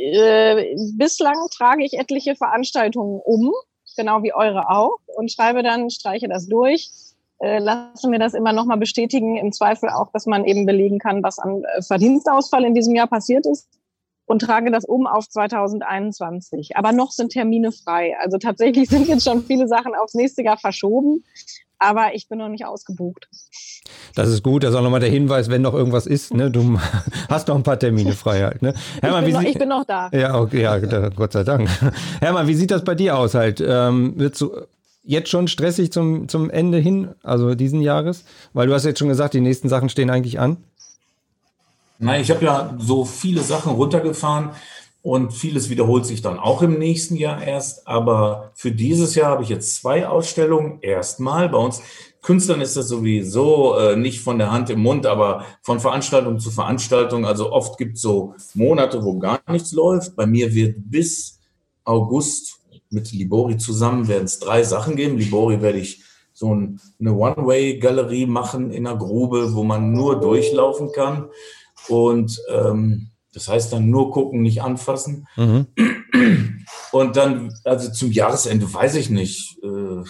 äh, 0.01 0.75
bislang 0.97 1.37
trage 1.57 1.85
ich 1.85 1.95
etliche 1.95 2.37
Veranstaltungen 2.37 3.21
um, 3.25 3.53
genau 3.97 4.23
wie 4.23 4.33
eure 4.33 4.71
auch, 4.71 4.99
und 5.17 5.31
schreibe 5.31 5.63
dann, 5.63 5.91
streiche 5.91 6.29
das 6.29 6.47
durch, 6.47 6.91
äh, 7.39 7.59
lasse 7.59 8.09
mir 8.09 8.19
das 8.19 8.35
immer 8.35 8.53
nochmal 8.53 8.79
bestätigen, 8.79 9.37
im 9.37 9.53
Zweifel 9.53 9.89
auch, 9.91 10.11
dass 10.13 10.27
man 10.27 10.45
eben 10.45 10.67
belegen 10.67 10.99
kann, 10.99 11.23
was 11.23 11.39
an 11.39 11.63
äh, 11.65 11.83
Verdienstausfall 11.83 12.65
in 12.65 12.75
diesem 12.75 12.95
Jahr 12.95 13.07
passiert 13.07 13.47
ist 13.47 13.69
und 14.27 14.41
trage 14.43 14.71
das 14.71 14.85
um 14.85 15.07
auf 15.07 15.29
2021. 15.29 16.77
Aber 16.77 16.93
noch 16.93 17.11
sind 17.11 17.33
Termine 17.33 17.73
frei. 17.73 18.17
Also 18.21 18.39
tatsächlich 18.39 18.89
sind 18.91 19.09
jetzt 19.09 19.25
schon 19.25 19.43
viele 19.43 19.69
Sachen 19.69 19.95
aufs 19.95 20.15
nächste 20.15 20.43
Jahr 20.43 20.59
verschoben 20.59 21.25
aber 21.81 22.15
ich 22.15 22.29
bin 22.29 22.39
noch 22.39 22.49
nicht 22.49 22.65
ausgebucht. 22.65 23.29
Das 24.15 24.29
ist 24.29 24.43
gut, 24.43 24.63
das 24.63 24.71
ist 24.71 24.77
auch 24.77 24.83
nochmal 24.83 25.01
der 25.01 25.11
Hinweis, 25.11 25.51
wenn 25.51 25.63
noch 25.63 25.75
irgendwas 25.75 26.07
ist, 26.07 26.33
ne, 26.33 26.51
du 26.51 26.79
hast 27.29 27.49
noch 27.49 27.57
ein 27.57 27.63
paar 27.63 27.79
Termine 27.79 28.13
frei 28.13 28.43
halt. 28.43 28.63
Ne? 28.63 28.75
Hermann, 29.01 29.27
ich, 29.27 29.33
bin 29.33 29.43
noch, 29.43 29.51
ich 29.51 29.59
bin 29.59 29.69
noch 29.69 29.85
da. 29.85 30.11
Ja, 30.13 30.39
okay, 30.39 30.63
ja, 30.63 30.79
Gott 31.09 31.33
sei 31.33 31.43
Dank. 31.43 31.69
Hermann, 32.21 32.47
wie 32.47 32.55
sieht 32.55 32.71
das 32.71 32.85
bei 32.85 32.95
dir 32.95 33.17
aus 33.17 33.35
halt? 33.35 33.65
Ähm, 33.67 34.19
wird 34.19 34.41
du 34.41 34.53
jetzt 35.03 35.31
schon 35.31 35.49
stressig 35.49 35.91
zum, 35.93 36.29
zum 36.29 36.51
Ende 36.51 36.79
hin, 36.79 37.09
also 37.23 37.55
diesen 37.55 37.81
Jahres? 37.81 38.25
Weil 38.53 38.67
du 38.69 38.75
hast 38.75 38.85
jetzt 38.85 38.99
schon 38.99 39.09
gesagt, 39.09 39.35
die 39.35 39.41
nächsten 39.41 39.69
Sachen 39.69 39.89
stehen 39.89 40.11
eigentlich 40.11 40.39
an. 40.39 40.59
Nein, 41.99 42.23
ich 42.23 42.31
habe 42.31 42.45
ja 42.45 42.75
so 42.79 43.05
viele 43.05 43.43
Sachen 43.43 43.73
runtergefahren. 43.73 44.51
Und 45.03 45.33
vieles 45.33 45.71
wiederholt 45.71 46.05
sich 46.05 46.21
dann 46.21 46.39
auch 46.39 46.61
im 46.61 46.79
nächsten 46.79 47.17
Jahr 47.17 47.43
erst. 47.43 47.89
Aber 47.89 48.53
für 48.55 48.71
dieses 48.71 49.15
Jahr 49.15 49.31
habe 49.31 49.43
ich 49.43 49.49
jetzt 49.49 49.77
zwei 49.77 50.07
Ausstellungen. 50.07 50.79
Erstmal 50.83 51.49
bei 51.49 51.59
uns 51.59 51.81
Künstlern 52.23 52.61
ist 52.61 52.77
das 52.77 52.89
sowieso 52.89 53.79
äh, 53.79 53.97
nicht 53.97 54.21
von 54.21 54.39
der 54.39 54.51
Hand 54.51 54.69
im 54.69 54.81
Mund, 54.81 55.07
aber 55.07 55.47
von 55.63 55.81
Veranstaltung 55.81 56.39
zu 56.39 56.51
Veranstaltung. 56.51 57.25
Also 57.25 57.51
oft 57.51 57.79
gibt 57.79 57.97
es 57.97 58.03
so 58.03 58.35
Monate, 58.55 59.03
wo 59.03 59.19
gar 59.19 59.41
nichts 59.49 59.73
läuft. 59.73 60.17
Bei 60.17 60.27
mir 60.27 60.55
wird 60.55 60.77
bis 60.91 61.39
August 61.85 62.61
mit 62.91 63.13
Libori 63.13 63.57
zusammen 63.57 64.09
werden 64.09 64.25
es 64.25 64.39
drei 64.39 64.63
Sachen 64.65 64.97
geben. 64.97 65.17
Libori 65.17 65.63
werde 65.63 65.79
ich 65.79 66.03
so 66.33 66.55
ein, 66.55 66.81
eine 66.99 67.15
One-Way-Galerie 67.15 68.27
machen 68.27 68.71
in 68.71 68.87
einer 68.87 68.99
Grube, 68.99 69.55
wo 69.55 69.63
man 69.63 69.93
nur 69.93 70.21
durchlaufen 70.21 70.93
kann. 70.93 71.29
Und 71.89 72.41
ähm, 72.51 73.11
das 73.33 73.49
heißt 73.49 73.73
dann 73.73 73.91
nur 73.91 74.11
gucken, 74.11 74.43
nicht 74.43 74.63
anfassen. 74.63 75.27
Mhm. 75.37 75.67
Und 76.93 77.17
dann, 77.17 77.53
also 77.65 77.91
zum 77.91 78.11
Jahresende 78.11 78.73
weiß 78.73 78.97
ich 78.97 79.11
nicht. 79.11 79.59
Äh, 79.63 80.05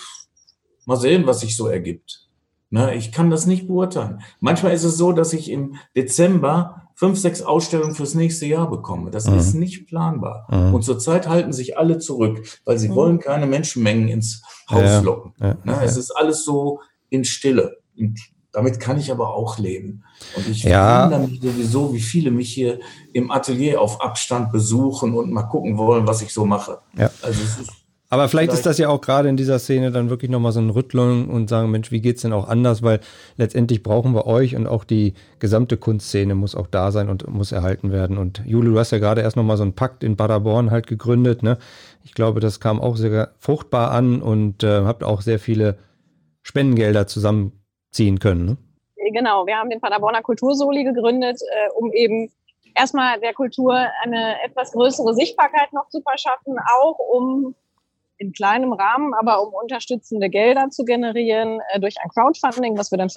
mal 0.87 0.97
sehen, 0.97 1.27
was 1.27 1.41
sich 1.41 1.57
so 1.57 1.69
ergibt. 1.69 2.27
Ne, 2.73 2.95
ich 2.95 3.11
kann 3.11 3.31
das 3.31 3.47
nicht 3.47 3.67
beurteilen. 3.67 4.21
Manchmal 4.39 4.73
ist 4.73 4.85
es 4.85 4.97
so, 4.97 5.11
dass 5.13 5.33
ich 5.33 5.51
im 5.51 5.75
Dezember 5.97 6.83
fünf, 6.95 7.19
sechs 7.19 7.43
Ausstellungen 7.43 7.97
fürs 7.97 8.15
nächste 8.15 8.47
Jahr 8.47 8.71
bekomme. 8.71 9.11
Das 9.11 9.27
mhm. 9.27 9.39
ist 9.39 9.55
nicht 9.55 9.89
planbar. 9.89 10.47
Mhm. 10.51 10.75
Und 10.75 10.83
zurzeit 10.83 11.29
halten 11.29 11.53
sich 11.53 11.77
alle 11.77 11.99
zurück, 11.99 12.47
weil 12.65 12.79
sie 12.79 12.89
mhm. 12.89 12.95
wollen 12.95 13.19
keine 13.19 13.47
Menschenmengen 13.47 14.09
ins 14.09 14.43
Haus 14.71 14.83
ja, 14.83 15.01
locken. 15.01 15.35
Ja, 15.41 15.55
ne, 15.65 15.73
ja. 15.73 15.83
Es 15.83 15.97
ist 15.97 16.13
alles 16.13 16.45
so 16.45 16.81
in 17.09 17.25
Stille. 17.25 17.79
Und 17.99 18.21
damit 18.53 18.81
kann 18.81 18.99
ich 18.99 19.11
aber 19.13 19.35
auch 19.35 19.59
leben. 19.59 20.03
Und 20.37 20.49
ich 20.49 20.65
ja. 20.65 21.05
wundere 21.05 21.27
mich 21.29 21.41
sowieso, 21.41 21.93
wie 21.95 22.01
viele 22.01 22.31
mich 22.31 22.53
hier 22.53 22.81
im 23.13 23.31
Atelier 23.31 23.81
auf 23.81 24.01
Abstand 24.01 24.53
besuchen 24.53 25.15
und 25.15 25.31
mal 25.31 25.45
gucken 25.45 25.79
wollen, 25.79 26.07
was 26.07 26.23
ich 26.23 26.33
so 26.33 26.45
mache. 26.45 26.79
Ja. 26.97 27.11
Also 27.23 27.41
aber 28.13 28.29
vielleicht, 28.29 28.51
vielleicht, 28.51 28.59
ist 28.59 28.67
das 28.67 28.79
ja 28.79 28.89
auch 28.89 29.01
gerade 29.01 29.29
in 29.29 29.37
dieser 29.37 29.61
Szene 29.61 29.93
dann 29.93 30.11
wirklich 30.11 30.33
nochmal 30.33 30.51
so 30.51 30.59
ein 30.59 30.71
Rütteln 30.71 31.29
und 31.29 31.49
sagen, 31.49 31.71
Mensch, 31.71 31.93
wie 31.93 32.01
geht's 32.01 32.23
denn 32.23 32.33
auch 32.33 32.49
anders? 32.49 32.83
Weil 32.83 32.99
letztendlich 33.37 33.85
brauchen 33.85 34.15
wir 34.15 34.27
euch 34.27 34.57
und 34.57 34.67
auch 34.67 34.83
die 34.83 35.15
gesamte 35.39 35.77
Kunstszene 35.77 36.35
muss 36.35 36.57
auch 36.57 36.67
da 36.67 36.91
sein 36.91 37.09
und 37.09 37.29
muss 37.29 37.53
erhalten 37.53 37.93
werden. 37.93 38.19
Und 38.19 38.43
Jule, 38.45 38.71
du 38.71 38.79
hast 38.81 38.91
ja 38.91 38.99
gerade 38.99 39.21
erst 39.21 39.37
nochmal 39.37 39.57
so 39.57 39.63
einen 39.63 39.75
Pakt 39.75 40.03
in 40.03 40.17
Paderborn 40.17 40.73
halt 40.73 40.89
gegründet. 40.89 41.45
Ne? 41.45 41.57
Ich 42.03 42.13
glaube, 42.13 42.41
das 42.41 42.59
kam 42.59 42.81
auch 42.81 42.97
sehr 42.97 43.31
fruchtbar 43.39 43.93
an 43.93 44.21
und 44.23 44.65
äh, 44.65 44.83
habt 44.83 45.05
auch 45.05 45.21
sehr 45.21 45.39
viele 45.39 45.79
Spendengelder 46.43 47.07
zusammen 47.07 47.60
ziehen 47.91 48.19
können. 48.19 48.47
Ne? 48.47 48.57
Genau, 49.13 49.47
wir 49.47 49.57
haben 49.57 49.71
den 49.71 49.81
Paderborner 49.81 50.23
Kultursoli 50.23 50.85
gegründet, 50.85 51.41
äh, 51.41 51.71
um 51.75 51.93
eben 51.93 52.31
erstmal 52.75 53.21
der 53.21 53.35
Kultur 53.35 53.75
eine 54.03 54.43
etwas 54.45 54.73
größere 54.73 55.15
Sichtbarkeit 55.15 55.73
noch 55.73 55.89
zu 55.89 56.01
verschaffen, 56.03 56.57
auch 56.81 56.99
um 56.99 57.55
in 58.19 58.33
kleinem 58.33 58.73
Rahmen, 58.73 59.15
aber 59.15 59.43
um 59.43 59.55
unterstützende 59.55 60.29
Gelder 60.29 60.69
zu 60.71 60.85
generieren 60.85 61.61
äh, 61.73 61.81
durch 61.81 61.97
ein 62.03 62.11
Crowdfunding, 62.11 62.77
was 62.77 62.91
wir 62.91 62.99
dann 62.99 63.11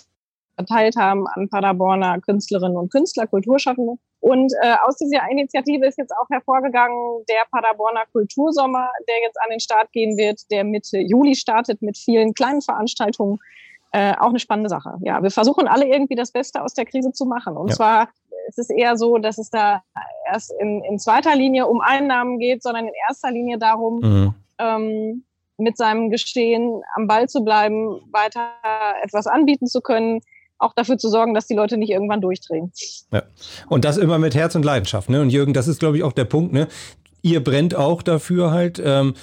verteilt 0.55 0.95
haben 0.95 1.27
an 1.27 1.49
Paderborner 1.49 2.21
Künstlerinnen 2.21 2.77
und 2.77 2.91
Künstler, 2.91 3.27
Kulturschaffende. 3.27 3.95
Und 4.19 4.53
äh, 4.61 4.75
aus 4.85 4.95
dieser 4.97 5.29
Initiative 5.29 5.85
ist 5.85 5.97
jetzt 5.97 6.13
auch 6.13 6.29
hervorgegangen 6.29 7.23
der 7.27 7.43
Paderborner 7.51 8.03
Kultursommer, 8.11 8.89
der 9.07 9.15
jetzt 9.23 9.37
an 9.43 9.49
den 9.49 9.59
Start 9.59 9.91
gehen 9.91 10.17
wird, 10.17 10.39
der 10.51 10.63
Mitte 10.63 10.99
Juli 10.99 11.35
startet 11.35 11.81
mit 11.81 11.97
vielen 11.97 12.33
kleinen 12.33 12.61
Veranstaltungen, 12.61 13.39
äh, 13.93 14.13
auch 14.19 14.29
eine 14.29 14.39
spannende 14.39 14.69
Sache. 14.69 14.97
Ja, 15.01 15.23
wir 15.23 15.31
versuchen 15.31 15.67
alle 15.67 15.87
irgendwie 15.87 16.15
das 16.15 16.31
Beste 16.31 16.61
aus 16.61 16.73
der 16.73 16.85
Krise 16.85 17.13
zu 17.13 17.25
machen. 17.25 17.55
Und 17.55 17.69
ja. 17.69 17.75
zwar 17.75 18.09
es 18.47 18.57
ist 18.57 18.71
eher 18.71 18.97
so, 18.97 19.17
dass 19.17 19.37
es 19.37 19.49
da 19.49 19.83
erst 20.29 20.53
in, 20.59 20.83
in 20.83 20.99
zweiter 20.99 21.35
Linie 21.35 21.67
um 21.67 21.81
Einnahmen 21.81 22.39
geht, 22.39 22.61
sondern 22.61 22.87
in 22.87 22.93
erster 23.07 23.31
Linie 23.31 23.57
darum, 23.57 23.99
mhm. 23.99 24.33
ähm, 24.57 25.23
mit 25.57 25.77
seinem 25.77 26.09
Geschehen 26.09 26.81
am 26.95 27.07
Ball 27.07 27.29
zu 27.29 27.45
bleiben, 27.45 28.01
weiter 28.11 28.49
etwas 29.01 29.27
anbieten 29.27 29.67
zu 29.67 29.81
können, 29.81 30.21
auch 30.57 30.73
dafür 30.73 30.97
zu 30.97 31.09
sorgen, 31.09 31.33
dass 31.33 31.47
die 31.47 31.53
Leute 31.53 31.77
nicht 31.77 31.89
irgendwann 31.89 32.21
durchdrehen. 32.21 32.71
Ja. 33.11 33.23
Und 33.69 33.85
das 33.85 33.97
immer 33.97 34.17
mit 34.17 34.35
Herz 34.35 34.55
und 34.55 34.65
Leidenschaft. 34.65 35.09
Ne? 35.09 35.21
Und 35.21 35.29
Jürgen, 35.29 35.53
das 35.53 35.67
ist, 35.67 35.79
glaube 35.79 35.97
ich, 35.97 36.03
auch 36.03 36.13
der 36.13 36.25
Punkt. 36.25 36.53
Ne? 36.53 36.67
ihr 37.23 37.43
brennt 37.43 37.73
auch 37.73 38.03
dafür 38.03 38.51
halt, 38.51 38.79
ähm, 38.83 39.15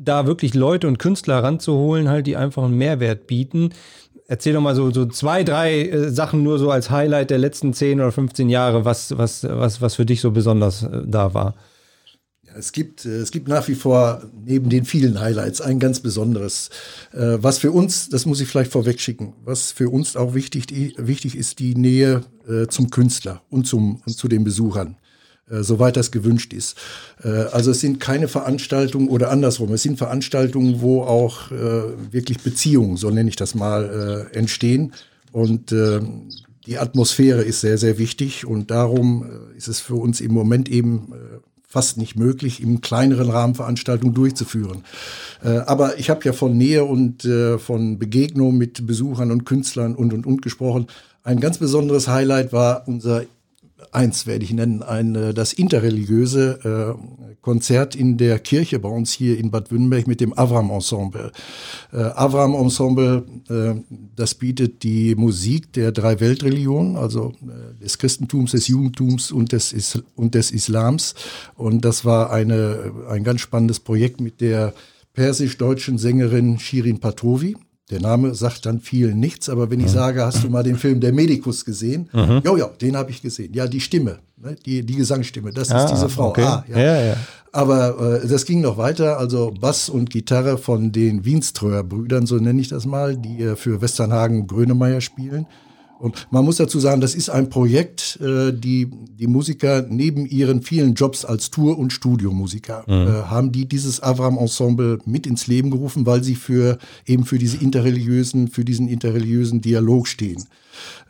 da 0.00 0.26
wirklich 0.26 0.54
Leute 0.54 0.88
und 0.88 0.98
Künstler 0.98 1.42
ranzuholen, 1.42 2.08
halt, 2.08 2.26
die 2.26 2.36
einfach 2.36 2.64
einen 2.64 2.78
Mehrwert 2.78 3.26
bieten. 3.26 3.70
Erzähl 4.26 4.54
doch 4.54 4.60
mal 4.60 4.74
so, 4.74 4.90
so 4.90 5.06
zwei, 5.06 5.44
drei 5.44 5.88
äh, 5.88 6.10
Sachen 6.10 6.42
nur 6.42 6.58
so 6.58 6.70
als 6.70 6.90
Highlight 6.90 7.30
der 7.30 7.38
letzten 7.38 7.72
10 7.72 8.00
oder 8.00 8.12
15 8.12 8.48
Jahre, 8.48 8.84
was, 8.84 9.16
was, 9.18 9.44
was, 9.44 9.80
was 9.80 9.96
für 9.96 10.06
dich 10.06 10.20
so 10.20 10.30
besonders 10.30 10.84
äh, 10.84 11.02
da 11.04 11.34
war. 11.34 11.54
Ja, 12.46 12.52
es 12.56 12.72
gibt, 12.72 13.04
äh, 13.04 13.16
es 13.16 13.30
gibt 13.32 13.48
nach 13.48 13.66
wie 13.68 13.74
vor 13.74 14.22
neben 14.44 14.70
den 14.70 14.84
vielen 14.84 15.20
Highlights 15.20 15.60
ein 15.60 15.78
ganz 15.78 16.00
besonderes, 16.00 16.70
äh, 17.12 17.38
was 17.40 17.58
für 17.58 17.72
uns, 17.72 18.08
das 18.08 18.24
muss 18.24 18.40
ich 18.40 18.48
vielleicht 18.48 18.72
vorweg 18.72 19.00
schicken, 19.00 19.34
was 19.44 19.72
für 19.72 19.88
uns 19.88 20.16
auch 20.16 20.34
wichtig, 20.34 20.94
wichtig 20.96 21.36
ist, 21.36 21.58
die 21.58 21.74
Nähe 21.74 22.22
äh, 22.48 22.66
zum 22.68 22.90
Künstler 22.90 23.42
und, 23.50 23.66
zum, 23.66 24.00
und 24.06 24.16
zu 24.16 24.28
den 24.28 24.44
Besuchern. 24.44 24.96
Äh, 25.50 25.62
soweit 25.62 25.96
das 25.96 26.10
gewünscht 26.10 26.52
ist. 26.52 26.76
Äh, 27.22 27.28
also 27.28 27.70
es 27.72 27.80
sind 27.80 28.00
keine 28.00 28.28
Veranstaltungen 28.28 29.08
oder 29.08 29.30
andersrum, 29.30 29.72
es 29.72 29.82
sind 29.82 29.98
Veranstaltungen, 29.98 30.80
wo 30.80 31.02
auch 31.02 31.50
äh, 31.50 31.82
wirklich 32.12 32.40
Beziehungen, 32.40 32.96
so 32.96 33.10
nenne 33.10 33.28
ich 33.28 33.36
das 33.36 33.54
mal, 33.54 34.28
entstehen. 34.32 34.92
Und 35.32 35.74
die 36.66 36.78
Atmosphäre 36.78 37.42
ist 37.42 37.60
sehr, 37.60 37.78
sehr 37.78 37.98
wichtig 37.98 38.46
und 38.46 38.70
darum 38.70 39.24
ist 39.56 39.68
es 39.68 39.80
für 39.80 39.94
uns 39.94 40.20
im 40.20 40.32
Moment 40.32 40.68
eben 40.68 41.12
fast 41.66 41.96
nicht 41.98 42.16
möglich, 42.16 42.60
im 42.60 42.80
kleineren 42.80 43.30
Rahmen 43.30 43.54
Veranstaltungen 43.54 44.14
durchzuführen. 44.14 44.84
aber 45.42 45.98
ich 45.98 46.10
habe 46.10 46.24
ja 46.24 46.32
von 46.32 46.56
Nähe 46.56 46.84
und 46.84 47.28
von 47.58 47.98
Begegnung 47.98 48.58
mit 48.58 48.86
Besuchern 48.86 49.30
und 49.30 49.44
Künstlern 49.44 49.94
und 49.94 50.12
und 50.12 50.26
und 50.26 50.42
gesprochen. 50.42 50.86
Ein 51.22 51.38
ganz 51.40 51.58
besonderes 51.58 52.08
Highlight 52.08 52.52
war 52.52 52.88
unser 52.88 53.24
eins 53.92 54.26
werde 54.26 54.44
ich 54.44 54.52
nennen, 54.52 54.82
ein, 54.82 55.14
äh, 55.14 55.34
das 55.34 55.52
interreligiöse 55.52 56.96
äh, 56.98 57.36
Konzert 57.40 57.96
in 57.96 58.18
der 58.18 58.38
Kirche 58.38 58.78
bei 58.78 58.88
uns 58.88 59.12
hier 59.12 59.38
in 59.38 59.50
Bad 59.50 59.70
Wünnberg 59.70 60.06
mit 60.06 60.20
dem 60.20 60.36
Avram 60.36 60.70
Ensemble. 60.70 61.32
Äh, 61.92 61.96
Avram 61.96 62.54
Ensemble, 62.54 63.24
äh, 63.48 63.80
das 64.14 64.34
bietet 64.34 64.82
die 64.82 65.14
Musik 65.14 65.72
der 65.72 65.92
drei 65.92 66.20
Weltreligionen, 66.20 66.96
also 66.96 67.32
äh, 67.42 67.82
des 67.82 67.98
Christentums, 67.98 68.52
des 68.52 68.68
Judentums 68.68 69.32
und 69.32 69.52
des, 69.52 69.72
Is 69.72 70.02
und 70.16 70.34
des 70.34 70.50
Islams. 70.50 71.14
Und 71.54 71.84
das 71.84 72.04
war 72.04 72.30
eine, 72.30 72.92
ein 73.08 73.24
ganz 73.24 73.40
spannendes 73.40 73.80
Projekt 73.80 74.20
mit 74.20 74.40
der 74.40 74.74
persisch-deutschen 75.14 75.98
Sängerin 75.98 76.58
Shirin 76.58 77.00
Patrovi. 77.00 77.56
Der 77.90 78.00
Name 78.00 78.34
sagt 78.34 78.66
dann 78.66 78.80
vielen 78.80 79.18
nichts, 79.18 79.48
aber 79.48 79.70
wenn 79.70 79.80
ich 79.80 79.86
mhm. 79.86 79.92
sage, 79.92 80.24
hast 80.24 80.44
du 80.44 80.48
mal 80.48 80.62
den 80.62 80.76
Film 80.76 81.00
Der 81.00 81.12
Medikus 81.12 81.64
gesehen? 81.64 82.08
Mhm. 82.12 82.42
Ja, 82.44 82.56
ja, 82.56 82.70
den 82.80 82.96
habe 82.96 83.10
ich 83.10 83.20
gesehen. 83.20 83.52
Ja, 83.52 83.66
die 83.66 83.80
Stimme, 83.80 84.20
ne? 84.36 84.56
die, 84.64 84.84
die 84.84 84.94
Gesangsstimme, 84.94 85.52
das 85.52 85.70
ah, 85.70 85.84
ist 85.84 85.92
diese 85.92 86.08
Frau. 86.08 86.28
Okay. 86.28 86.44
Ah, 86.44 86.64
ja. 86.68 86.78
Ja, 86.78 87.02
ja. 87.02 87.16
Aber 87.52 88.22
äh, 88.22 88.28
das 88.28 88.44
ging 88.44 88.60
noch 88.60 88.78
weiter, 88.78 89.18
also 89.18 89.52
Bass 89.60 89.88
und 89.88 90.10
Gitarre 90.10 90.56
von 90.56 90.92
den 90.92 91.24
Wienströer 91.24 91.82
Brüdern, 91.82 92.26
so 92.26 92.36
nenne 92.36 92.60
ich 92.60 92.68
das 92.68 92.86
mal, 92.86 93.16
die 93.16 93.42
äh, 93.42 93.56
für 93.56 93.80
Westernhagen 93.80 94.46
Grönemeyer 94.46 95.00
spielen. 95.00 95.46
Und 96.00 96.26
man 96.30 96.44
muss 96.44 96.56
dazu 96.56 96.80
sagen, 96.80 97.00
das 97.00 97.14
ist 97.14 97.28
ein 97.28 97.50
Projekt, 97.50 98.18
äh, 98.20 98.52
die 98.52 98.90
die 99.20 99.26
Musiker 99.26 99.84
neben 99.86 100.24
ihren 100.24 100.62
vielen 100.62 100.94
Jobs 100.94 101.26
als 101.26 101.50
Tour- 101.50 101.78
und 101.78 101.92
Studiomusiker 101.92 102.84
mhm. 102.86 103.06
äh, 103.06 103.10
haben 103.24 103.52
die 103.52 103.68
dieses 103.68 104.02
Avram 104.02 104.38
Ensemble 104.38 104.98
mit 105.04 105.26
ins 105.26 105.46
Leben 105.46 105.70
gerufen, 105.70 106.06
weil 106.06 106.24
sie 106.24 106.36
für 106.36 106.78
eben 107.04 107.26
für 107.26 107.38
diese 107.38 107.58
interreligiösen, 107.58 108.48
für 108.48 108.64
diesen 108.64 108.88
interreligiösen 108.88 109.60
Dialog 109.60 110.08
stehen. 110.08 110.44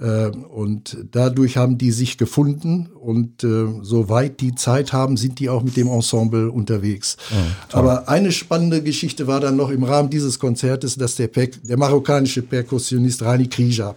Äh, 0.00 0.26
und 0.26 0.96
dadurch 1.12 1.56
haben 1.56 1.78
die 1.78 1.92
sich 1.92 2.18
gefunden 2.18 2.88
und 2.88 3.44
äh, 3.44 3.66
soweit 3.82 4.40
die 4.40 4.56
Zeit 4.56 4.92
haben, 4.92 5.16
sind 5.16 5.38
die 5.38 5.48
auch 5.48 5.62
mit 5.62 5.76
dem 5.76 5.86
Ensemble 5.86 6.50
unterwegs. 6.50 7.16
Mhm, 7.30 7.36
Aber 7.72 8.08
eine 8.08 8.32
spannende 8.32 8.82
Geschichte 8.82 9.28
war 9.28 9.38
dann 9.38 9.56
noch 9.56 9.70
im 9.70 9.84
Rahmen 9.84 10.10
dieses 10.10 10.40
Konzertes, 10.40 10.96
dass 10.96 11.14
der, 11.14 11.28
der 11.28 11.78
marokkanische 11.78 12.42
Perkussionist 12.42 13.22
Rani 13.22 13.46
Krija 13.46 13.94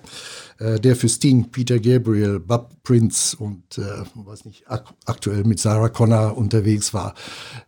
äh, 0.59 0.79
der 0.79 0.95
für 0.95 1.09
Sting, 1.09 1.49
Peter 1.51 1.79
Gabriel, 1.79 2.39
Bob 2.39 2.71
Prince 2.83 3.35
und 3.37 3.77
äh, 3.77 4.03
weiß 4.15 4.45
nicht, 4.45 4.69
ak 4.69 4.93
aktuell 5.05 5.43
mit 5.43 5.59
Sarah 5.59 5.89
Connor 5.89 6.37
unterwegs 6.37 6.93
war. 6.93 7.13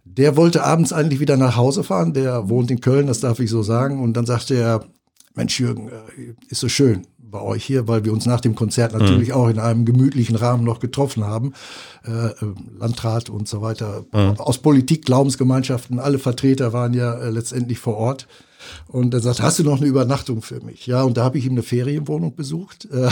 Der 0.04 0.38
wollte 0.38 0.64
abends 0.64 0.94
eigentlich 0.94 1.20
wieder 1.20 1.38
nach 1.38 1.56
Hause 1.56 1.84
fahren. 1.84 2.14
Der 2.14 2.50
wohnt 2.50 2.72
in 2.72 2.82
Köln, 2.82 3.08
das 3.08 3.20
darf 3.20 3.40
ich 3.40 3.50
so 3.50 3.64
sagen. 3.64 4.02
Und 4.02 4.14
dann 4.14 4.26
sagte 4.26 4.56
er, 4.56 4.86
Mensch 5.36 5.60
Jürgen, 5.60 5.90
äh, 5.90 6.34
ist 6.50 6.62
so 6.62 6.70
schön 6.70 7.08
bei 7.18 7.42
euch 7.42 7.66
hier, 7.66 7.88
weil 7.88 8.06
wir 8.06 8.14
uns 8.14 8.26
nach 8.26 8.40
dem 8.40 8.56
Konzert 8.56 8.94
mhm. 8.94 9.00
natürlich 9.00 9.30
mhm. 9.30 9.36
auch 9.36 9.50
in 9.50 9.60
einem 9.60 9.86
gemütlichen 9.86 10.36
Rahmen 10.36 10.64
noch 10.64 10.80
getroffen 10.80 11.26
haben. 11.26 11.54
Äh, 12.06 12.28
äh, 12.28 12.34
Landrat 12.80 13.30
und 13.30 13.48
so 13.48 13.62
weiter. 13.62 14.06
Mhm. 14.14 14.40
Aus 14.40 14.60
Politik, 14.60 15.06
Glaubensgemeinschaften, 15.06 16.00
alle 16.00 16.20
Vertreter 16.20 16.72
waren 16.72 16.94
ja 16.94 17.14
äh, 17.14 17.30
letztendlich 17.30 17.80
vor 17.80 17.98
Ort. 17.98 18.28
Und 18.88 19.14
er 19.14 19.20
sagt, 19.20 19.42
hast 19.42 19.60
du 19.60 19.64
noch 19.64 19.78
eine 19.78 19.88
Übernachtung 19.88 20.42
für 20.42 20.62
mich? 20.62 20.88
Ja, 20.88 21.04
und 21.04 21.18
da 21.18 21.24
habe 21.24 21.38
ich 21.38 21.46
ihm 21.46 21.54
eine 21.54 21.64
Ferienwohnung 21.64 22.36
besucht, 22.36 22.86
äh, 22.92 23.10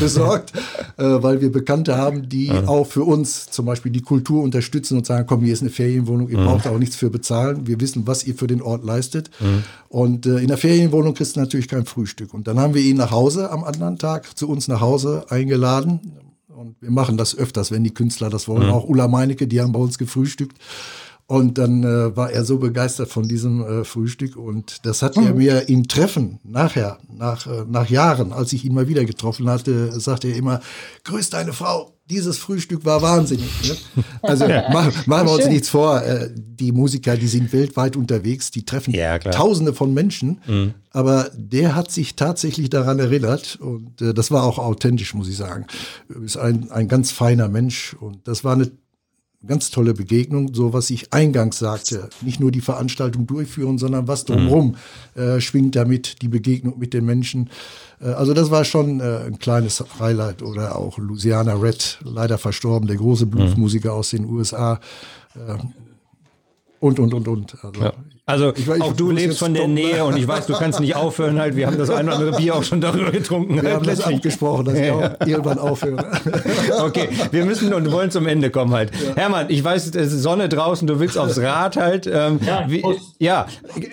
besorgt, 0.00 0.52
äh, 0.96 1.04
weil 1.04 1.40
wir 1.40 1.50
Bekannte 1.50 1.96
haben, 1.96 2.28
die 2.28 2.46
ja. 2.46 2.66
auch 2.66 2.86
für 2.86 3.04
uns 3.04 3.50
zum 3.50 3.66
Beispiel 3.66 3.92
die 3.92 4.02
Kultur 4.02 4.42
unterstützen 4.42 4.98
und 4.98 5.06
sagen, 5.06 5.26
komm, 5.26 5.42
hier 5.42 5.52
ist 5.52 5.62
eine 5.62 5.70
Ferienwohnung, 5.70 6.28
ihr 6.28 6.38
mhm. 6.38 6.46
braucht 6.46 6.66
auch 6.66 6.78
nichts 6.78 6.96
für 6.96 7.10
bezahlen. 7.10 7.66
Wir 7.66 7.80
wissen, 7.80 8.06
was 8.06 8.24
ihr 8.24 8.34
für 8.34 8.46
den 8.46 8.62
Ort 8.62 8.84
leistet. 8.84 9.30
Mhm. 9.40 9.64
Und 9.88 10.26
äh, 10.26 10.38
in 10.38 10.48
der 10.48 10.58
Ferienwohnung 10.58 11.14
kriegst 11.14 11.36
du 11.36 11.40
natürlich 11.40 11.68
kein 11.68 11.86
Frühstück. 11.86 12.34
Und 12.34 12.46
dann 12.46 12.58
haben 12.58 12.74
wir 12.74 12.82
ihn 12.82 12.96
nach 12.96 13.10
Hause 13.10 13.50
am 13.50 13.64
anderen 13.64 13.98
Tag, 13.98 14.36
zu 14.36 14.48
uns 14.48 14.68
nach 14.68 14.80
Hause 14.80 15.26
eingeladen. 15.28 16.00
Und 16.48 16.76
wir 16.80 16.90
machen 16.90 17.16
das 17.16 17.36
öfters, 17.36 17.70
wenn 17.70 17.84
die 17.84 17.92
Künstler 17.92 18.30
das 18.30 18.48
wollen. 18.48 18.66
Mhm. 18.66 18.72
Auch 18.72 18.88
Ulla 18.88 19.08
Meinecke, 19.08 19.46
die 19.46 19.60
haben 19.60 19.72
bei 19.72 19.78
uns 19.78 19.98
gefrühstückt. 19.98 20.58
Und 21.28 21.58
dann 21.58 21.82
äh, 21.82 22.16
war 22.16 22.30
er 22.30 22.44
so 22.44 22.58
begeistert 22.58 23.08
von 23.08 23.26
diesem 23.26 23.60
äh, 23.60 23.84
Frühstück 23.84 24.36
und 24.36 24.86
das 24.86 25.02
hat 25.02 25.16
er 25.16 25.32
mhm. 25.32 25.38
mir 25.38 25.68
im 25.68 25.88
Treffen 25.88 26.38
nachher, 26.44 26.98
nach, 27.12 27.48
äh, 27.48 27.64
nach 27.68 27.90
Jahren, 27.90 28.32
als 28.32 28.52
ich 28.52 28.64
ihn 28.64 28.72
mal 28.72 28.86
wieder 28.86 29.04
getroffen 29.04 29.50
hatte, 29.50 29.98
sagte 29.98 30.28
er 30.28 30.36
immer, 30.36 30.60
grüß 31.02 31.30
deine 31.30 31.52
Frau, 31.52 31.96
dieses 32.08 32.38
Frühstück 32.38 32.84
war 32.84 33.02
wahnsinnig. 33.02 33.50
Ne? 33.64 34.04
Also 34.22 34.46
machen, 34.46 34.92
machen 35.06 35.26
wir 35.26 35.34
uns 35.34 35.46
nichts 35.46 35.68
vor, 35.68 36.00
äh, 36.02 36.30
die 36.32 36.70
Musiker, 36.70 37.16
die 37.16 37.26
sind 37.26 37.52
weltweit 37.52 37.96
unterwegs, 37.96 38.52
die 38.52 38.64
treffen 38.64 38.94
ja, 38.94 39.18
Tausende 39.18 39.72
von 39.72 39.92
Menschen, 39.92 40.40
mhm. 40.46 40.74
aber 40.90 41.30
der 41.36 41.74
hat 41.74 41.90
sich 41.90 42.14
tatsächlich 42.14 42.70
daran 42.70 43.00
erinnert 43.00 43.58
und 43.60 44.00
äh, 44.00 44.14
das 44.14 44.30
war 44.30 44.44
auch 44.44 44.58
authentisch, 44.58 45.12
muss 45.14 45.28
ich 45.28 45.36
sagen. 45.36 45.66
Ist 46.24 46.36
ein, 46.36 46.70
ein 46.70 46.86
ganz 46.86 47.10
feiner 47.10 47.48
Mensch 47.48 47.96
und 47.98 48.28
das 48.28 48.44
war 48.44 48.52
eine 48.52 48.70
ganz 49.46 49.70
tolle 49.70 49.94
Begegnung, 49.94 50.54
so 50.54 50.72
was 50.72 50.90
ich 50.90 51.12
eingangs 51.12 51.58
sagte. 51.58 52.08
Nicht 52.22 52.40
nur 52.40 52.50
die 52.50 52.60
Veranstaltung 52.60 53.26
durchführen, 53.26 53.78
sondern 53.78 54.08
was 54.08 54.24
drumherum 54.24 54.76
mhm. 55.14 55.20
äh, 55.20 55.40
schwingt 55.40 55.76
damit, 55.76 56.22
die 56.22 56.28
Begegnung 56.28 56.78
mit 56.78 56.94
den 56.94 57.04
Menschen. 57.04 57.50
Äh, 58.00 58.08
also 58.08 58.34
das 58.34 58.50
war 58.50 58.64
schon 58.64 59.00
äh, 59.00 59.24
ein 59.26 59.38
kleines 59.38 59.84
Highlight. 59.98 60.42
Oder 60.42 60.76
auch 60.76 60.98
Louisiana 60.98 61.54
Red, 61.54 61.98
leider 62.04 62.38
verstorben, 62.38 62.86
der 62.86 62.96
große 62.96 63.26
Bluesmusiker 63.26 63.92
mhm. 63.92 63.98
aus 63.98 64.10
den 64.10 64.24
USA. 64.26 64.80
Äh, 65.34 65.58
und, 66.80 66.98
und, 66.98 67.14
und, 67.14 67.28
und. 67.28 67.64
Also, 67.64 67.80
ja. 67.80 67.92
Also 68.28 68.52
ich, 68.56 68.66
ich, 68.66 68.82
auch 68.82 68.92
du 68.92 69.12
lebst 69.12 69.38
von 69.38 69.54
der 69.54 69.68
Nähe 69.68 70.04
und 70.04 70.16
ich 70.16 70.26
weiß, 70.26 70.46
du 70.46 70.54
kannst 70.54 70.80
nicht 70.80 70.96
aufhören 70.96 71.38
halt. 71.38 71.54
Wir 71.54 71.68
haben 71.68 71.78
das 71.78 71.90
eine 71.90 72.08
oder 72.08 72.18
andere 72.18 72.36
Bier 72.36 72.56
auch 72.56 72.64
schon 72.64 72.80
darüber 72.80 73.12
getrunken. 73.12 73.54
Wir 73.54 73.62
halt 73.62 73.74
haben 73.74 73.86
das 73.86 74.00
abgesprochen, 74.00 74.64
dass 74.64 74.76
ja. 74.76 74.84
ich 74.84 74.92
auch 74.92 75.26
irgendwann 75.28 75.58
aufhöre. 75.60 76.04
okay, 76.84 77.08
wir 77.30 77.44
müssen 77.44 77.72
und 77.72 77.92
wollen 77.92 78.10
zum 78.10 78.26
Ende 78.26 78.50
kommen 78.50 78.72
halt. 78.72 78.90
Ja. 78.94 79.14
Hermann, 79.14 79.46
ich 79.48 79.62
weiß, 79.62 79.94
es 79.94 80.12
ist 80.12 80.22
Sonne 80.22 80.48
draußen, 80.48 80.88
du 80.88 80.98
willst 80.98 81.16
aufs 81.16 81.38
Rad 81.38 81.76
halt. 81.76 82.08
Ähm, 82.08 82.40
ja, 82.44 82.64
wie, 82.66 82.82
ja, 83.20 83.46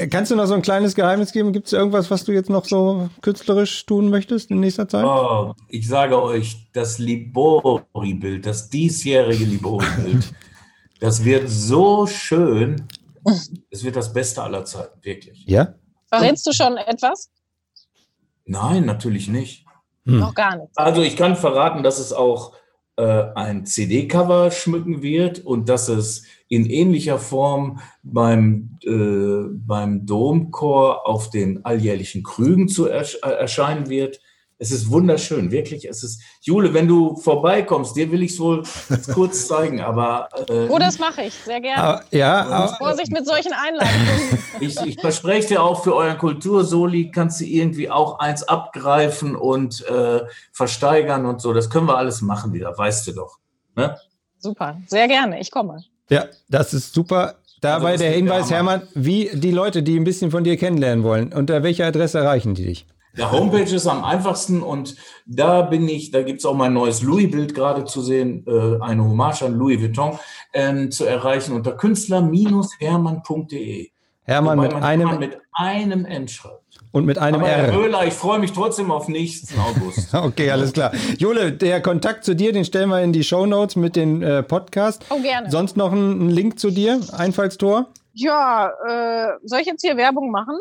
kannst 0.09 0.31
du 0.31 0.35
noch 0.35 0.47
so 0.47 0.55
ein 0.55 0.63
kleines 0.63 0.95
Geheimnis 0.95 1.31
geben? 1.31 1.53
Gibt 1.53 1.67
es 1.67 1.73
irgendwas, 1.73 2.09
was 2.09 2.23
du 2.23 2.31
jetzt 2.31 2.49
noch 2.49 2.65
so 2.65 3.11
künstlerisch 3.21 3.85
tun 3.85 4.09
möchtest 4.09 4.49
in 4.49 4.59
nächster 4.59 4.89
Zeit? 4.89 5.05
Oh, 5.05 5.53
ich 5.69 5.87
sage 5.87 6.19
euch, 6.19 6.57
das 6.73 6.97
Libori-Bild, 6.97 8.47
das 8.47 8.71
diesjährige 8.71 9.45
Libori-Bild 9.45 10.33
Das 11.03 11.25
wird 11.25 11.49
so 11.49 12.07
schön. 12.07 12.87
Es 13.69 13.83
wird 13.83 13.95
das 13.95 14.13
Beste 14.13 14.41
aller 14.43 14.65
Zeiten, 14.65 15.03
wirklich. 15.03 15.45
Ja? 15.47 15.75
Verrätst 16.07 16.45
du 16.45 16.53
schon 16.53 16.77
etwas? 16.77 17.29
Nein, 18.45 18.85
natürlich 18.85 19.27
nicht. 19.27 19.65
Hm. 20.05 20.19
Noch 20.19 20.35
gar 20.35 20.57
nicht. 20.57 20.69
Also 20.75 21.01
ich 21.01 21.15
kann 21.15 21.35
verraten, 21.35 21.83
dass 21.83 21.99
es 21.99 22.13
auch 22.13 22.53
äh, 22.97 23.23
ein 23.35 23.65
CD-Cover 23.65 24.51
schmücken 24.51 25.01
wird 25.01 25.39
und 25.39 25.69
dass 25.69 25.87
es 25.87 26.25
in 26.47 26.69
ähnlicher 26.69 27.17
Form 27.17 27.79
beim, 28.03 28.77
äh, 28.83 29.49
beim 29.49 30.05
Domchor 30.05 31.07
auf 31.07 31.29
den 31.29 31.65
alljährlichen 31.65 32.21
Krügen 32.21 32.67
zu 32.67 32.87
ersch 32.87 33.15
erscheinen 33.23 33.89
wird. 33.89 34.19
Es 34.59 34.71
ist 34.71 34.89
wunderschön, 34.89 35.51
wirklich. 35.51 35.85
Es 35.85 36.03
ist, 36.03 36.21
Jule, 36.41 36.73
wenn 36.73 36.87
du 36.87 37.15
vorbeikommst, 37.15 37.95
dir 37.95 38.11
will 38.11 38.23
ich 38.23 38.33
es 38.33 38.39
wohl 38.39 38.63
kurz 39.13 39.47
zeigen, 39.47 39.81
aber. 39.81 40.29
Äh, 40.47 40.67
oh, 40.69 40.77
das 40.79 40.99
mache 40.99 41.23
ich, 41.23 41.33
sehr 41.33 41.59
gerne. 41.59 41.83
Aber, 41.83 42.03
ja, 42.11 42.45
aber, 42.45 42.75
Vorsicht 42.75 43.11
mit 43.11 43.25
solchen 43.25 43.53
Einladungen. 43.53 44.39
ich, 44.59 44.79
ich 44.81 44.99
verspreche 45.01 45.49
dir 45.49 45.63
auch, 45.63 45.83
für 45.83 45.95
euren 45.95 46.17
Kultursoli 46.17 47.11
kannst 47.11 47.41
du 47.41 47.45
irgendwie 47.45 47.89
auch 47.89 48.19
eins 48.19 48.43
abgreifen 48.43 49.35
und 49.35 49.85
äh, 49.87 50.21
versteigern 50.51 51.25
und 51.25 51.41
so. 51.41 51.53
Das 51.53 51.69
können 51.69 51.87
wir 51.87 51.97
alles 51.97 52.21
machen 52.21 52.53
wieder, 52.53 52.77
weißt 52.77 53.07
du 53.07 53.11
doch. 53.13 53.39
Ne? 53.75 53.97
Super, 54.39 54.77
sehr 54.87 55.07
gerne, 55.07 55.39
ich 55.39 55.51
komme. 55.51 55.83
Ja, 56.09 56.25
das 56.47 56.73
ist 56.73 56.93
super. 56.93 57.35
Dabei 57.61 57.91
Also, 57.91 58.03
der 58.03 58.13
Hinweis. 58.13 58.51
Hermann, 58.51 58.81
wie 58.93 59.29
die 59.33 59.51
Leute, 59.51 59.83
die 59.83 59.97
ein 59.97 60.03
bisschen 60.03 60.31
von 60.31 60.43
dir 60.43 60.57
kennenlernen 60.57 61.03
wollen, 61.03 61.31
unter 61.31 61.63
welcher 61.63 61.85
Adresse 61.85 62.19
erreichen 62.19 62.55
die 62.55 62.65
dich? 62.65 62.85
Der 63.17 63.31
Homepage 63.31 63.75
ist 63.75 63.85
am 63.85 64.03
einfachsten 64.03 64.63
und 64.63 64.95
da 65.27 65.61
bin 65.61 65.87
ich, 65.87 66.09
da 66.09 66.23
gibt's 66.23 66.45
auch 66.45 66.55
mein 66.55 66.73
neues 66.73 67.03
Louis-Bild 67.03 67.53
gerade 67.53 67.85
zu 67.85 68.01
sehen, 68.01 68.43
äh, 68.47 68.79
eine 68.81 69.03
Hommage 69.03 69.43
an 69.43 69.53
Louis 69.53 69.79
Vuitton, 69.79 70.17
ähm, 70.53 70.89
zu 70.89 71.05
erreichen 71.05 71.53
unter 71.53 71.73
künstler-hermann.de. 71.73 73.89
Hermann 74.25 74.57
mit 74.59 74.73
einem 74.73 75.01
Hermann 75.01 75.19
mit 75.19 75.37
einem 75.51 76.05
N 76.05 76.27
schreibt. 76.29 76.61
und 76.91 77.05
mit 77.05 77.17
einem 77.17 77.41
Aber 77.41 77.47
Herr 77.47 77.67
R. 77.67 77.73
Höhler, 77.73 78.05
ich 78.07 78.13
freue 78.13 78.39
mich 78.39 78.53
trotzdem 78.53 78.89
auf 78.89 79.09
nächsten 79.09 79.59
August. 79.59 80.13
Okay, 80.23 80.49
alles 80.49 80.71
klar. 80.73 80.91
Jule, 81.17 81.51
der 81.51 81.81
Kontakt 81.81 82.23
zu 82.23 82.33
dir, 82.35 82.53
den 82.53 82.63
stellen 82.65 82.89
wir 82.89 83.01
in 83.01 83.11
die 83.13 83.23
Shownotes 83.23 83.75
mit 83.75 83.95
den 83.97 84.23
äh, 84.23 84.41
Podcast. 84.41 85.05
Oh, 85.09 85.19
gerne. 85.21 85.51
Sonst 85.51 85.75
noch 85.75 85.91
ein, 85.91 86.27
ein 86.27 86.29
Link 86.29 86.57
zu 86.57 86.71
dir, 86.71 87.01
Einfallstor? 87.11 87.87
Ja, 88.13 88.71
äh, 88.87 89.27
soll 89.43 89.59
ich 89.59 89.67
jetzt 89.67 89.81
hier 89.81 89.97
Werbung 89.97 90.31
machen? 90.31 90.55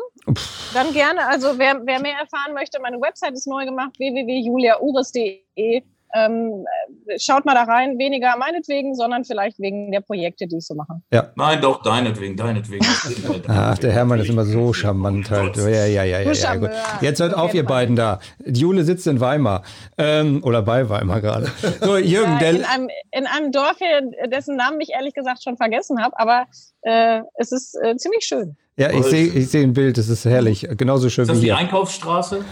Dann 0.73 0.91
gerne. 0.93 1.27
Also 1.27 1.57
wer, 1.57 1.81
wer 1.85 1.99
mehr 1.99 2.17
erfahren 2.19 2.53
möchte, 2.53 2.79
meine 2.81 2.99
Website 2.99 3.33
ist 3.33 3.47
neu 3.47 3.65
gemacht, 3.65 3.91
www.juliauris.de. 3.97 5.83
Ähm, 6.15 6.65
äh, 7.07 7.17
schaut 7.19 7.43
mal 7.43 7.55
da 7.55 7.63
rein, 7.63 7.97
weniger 7.97 8.37
meinetwegen, 8.37 8.93
sondern 8.93 9.23
vielleicht 9.25 9.57
wegen 9.59 9.91
der 9.91 10.01
Projekte, 10.01 10.45
die 10.45 10.57
ich 10.57 10.67
so 10.67 10.75
mache. 10.75 11.01
Nein, 11.35 11.59
doch, 11.59 11.81
deinetwegen, 11.81 12.37
deinetwegen. 12.37 12.85
Ach, 13.47 13.77
der 13.79 13.91
Hermann 13.91 14.19
ist 14.19 14.29
immer 14.29 14.45
so 14.45 14.73
charmant 14.73 15.31
halt. 15.31 15.57
Ja, 15.57 15.67
ja, 15.67 15.85
ja, 15.85 16.03
ja. 16.03 16.19
ja, 16.19 16.31
ja 16.31 16.55
gut. 16.55 16.69
Jetzt 17.01 17.19
hört 17.19 17.33
auf, 17.33 17.55
ihr 17.55 17.65
beiden 17.65 17.95
da. 17.95 18.19
Jule 18.45 18.83
sitzt 18.83 19.07
in 19.07 19.19
Weimar. 19.21 19.63
Ähm, 19.97 20.43
oder 20.43 20.61
bei 20.61 20.87
Weimar 20.87 21.19
gerade. 21.19 21.51
So, 21.81 21.97
Jürgen, 21.97 22.37
Ja, 22.39 22.49
in, 22.49 22.63
einem, 22.63 22.89
in 23.11 23.25
einem 23.25 23.51
Dorf 23.51 23.77
hier, 23.79 24.01
dessen 24.27 24.55
Namen 24.55 24.79
ich 24.81 24.91
ehrlich 24.91 25.15
gesagt 25.15 25.43
schon 25.43 25.57
vergessen 25.57 26.03
habe, 26.03 26.17
aber 26.19 26.45
äh, 26.83 27.21
es 27.35 27.51
ist 27.51 27.75
äh, 27.81 27.95
ziemlich 27.97 28.23
schön. 28.23 28.55
Ja, 28.77 28.91
ich 28.91 29.05
sehe 29.05 29.27
ich 29.27 29.49
seh 29.49 29.63
ein 29.63 29.73
Bild, 29.73 29.97
das 29.97 30.09
ist 30.09 30.25
herrlich. 30.25 30.67
Genauso 30.77 31.09
schön 31.09 31.23
Ist 31.23 31.29
das 31.29 31.37
wie 31.37 31.41
die 31.41 31.45
hier. 31.47 31.57
Einkaufsstraße? 31.57 32.43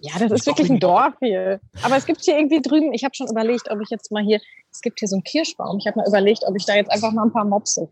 Ja, 0.00 0.18
das 0.18 0.32
ist 0.32 0.46
wirklich 0.46 0.68
ein 0.68 0.80
Dorf 0.80 1.14
hier. 1.20 1.60
Aber 1.82 1.96
es 1.96 2.06
gibt 2.06 2.22
hier 2.22 2.36
irgendwie 2.36 2.60
drüben, 2.60 2.92
ich 2.92 3.04
habe 3.04 3.14
schon 3.14 3.28
überlegt, 3.28 3.70
ob 3.70 3.80
ich 3.80 3.88
jetzt 3.90 4.10
mal 4.10 4.22
hier, 4.22 4.40
es 4.72 4.80
gibt 4.80 4.98
hier 4.98 5.08
so 5.08 5.16
einen 5.16 5.22
Kirschbaum. 5.24 5.78
Ich 5.78 5.86
habe 5.86 5.98
mal 5.98 6.08
überlegt, 6.08 6.42
ob 6.46 6.56
ich 6.56 6.64
da 6.66 6.74
jetzt 6.74 6.90
einfach 6.90 7.12
mal 7.12 7.24
ein 7.24 7.32
paar 7.32 7.44
Mopse. 7.44 7.88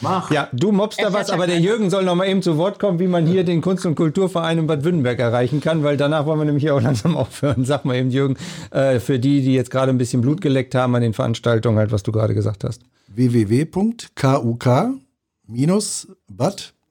Mach. 0.00 0.30
Ja, 0.30 0.48
du 0.52 0.70
mobst 0.70 1.00
da 1.00 1.04
Er 1.04 1.12
was, 1.12 1.30
aber 1.30 1.46
der. 1.46 1.58
Jürgen 1.58 1.90
soll 1.90 2.04
noch 2.04 2.14
mal 2.14 2.26
eben 2.28 2.40
zu 2.42 2.56
Wort 2.56 2.78
kommen, 2.78 3.00
wie 3.00 3.08
man 3.08 3.26
hier 3.26 3.42
den 3.44 3.60
Kunst- 3.60 3.84
und 3.84 3.96
Kulturverein 3.96 4.58
in 4.58 4.66
Bad 4.66 4.84
Württemberg 4.84 5.18
erreichen 5.18 5.60
kann, 5.60 5.82
weil 5.82 5.96
danach 5.96 6.24
wollen 6.26 6.38
wir 6.38 6.44
nämlich 6.44 6.62
hier 6.62 6.74
auch 6.74 6.80
langsam 6.88 7.16
aufhören. 7.16 7.64
Sag 7.64 7.84
mal 7.84 7.96
eben, 7.96 8.10
Jürgen, 8.10 8.36
äh, 8.70 9.00
für 9.00 9.18
die, 9.18 9.42
die 9.42 9.54
jetzt 9.54 9.70
gerade 9.70 9.90
ein 9.90 9.98
bisschen 9.98 10.20
Blut 10.20 10.40
geleckt 10.40 10.74
haben 10.74 10.94
an 10.94 11.02
den 11.02 11.14
Veranstaltungen, 11.14 11.78
halt, 11.78 11.90
was 11.90 12.02
du 12.04 12.12
gerade 12.12 12.34
gesagt 12.34 12.62
hast. 12.64 12.82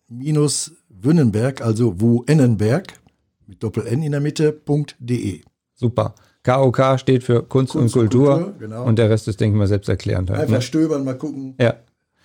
www.kuk-bad-wünnenberg, 0.09 1.61
also 1.61 1.99
Wuennenberg, 1.99 2.99
mit 3.45 3.63
Doppel-N 3.63 4.03
in 4.03 4.11
der 4.11 4.21
Mitte.de. 4.21 5.41
Super. 5.75 6.15
KOK 6.43 6.99
steht 6.99 7.23
für 7.23 7.43
Kunst, 7.43 7.75
und 7.75 7.81
Kunst 7.81 7.95
und 7.95 8.01
Kultur, 8.01 8.35
Kultur, 8.35 8.59
genau. 8.59 8.85
und 8.85 8.97
der 8.97 9.09
Rest 9.09 9.27
ist, 9.27 9.39
denke 9.39 9.55
ich 9.55 9.59
mal, 9.59 9.67
selbsterklärend. 9.67 10.29
Halt, 10.29 10.41
Einfach 10.41 10.55
ne? 10.55 10.61
stöbern, 10.61 11.03
mal 11.03 11.17
gucken. 11.17 11.55
Ja. 11.59 11.75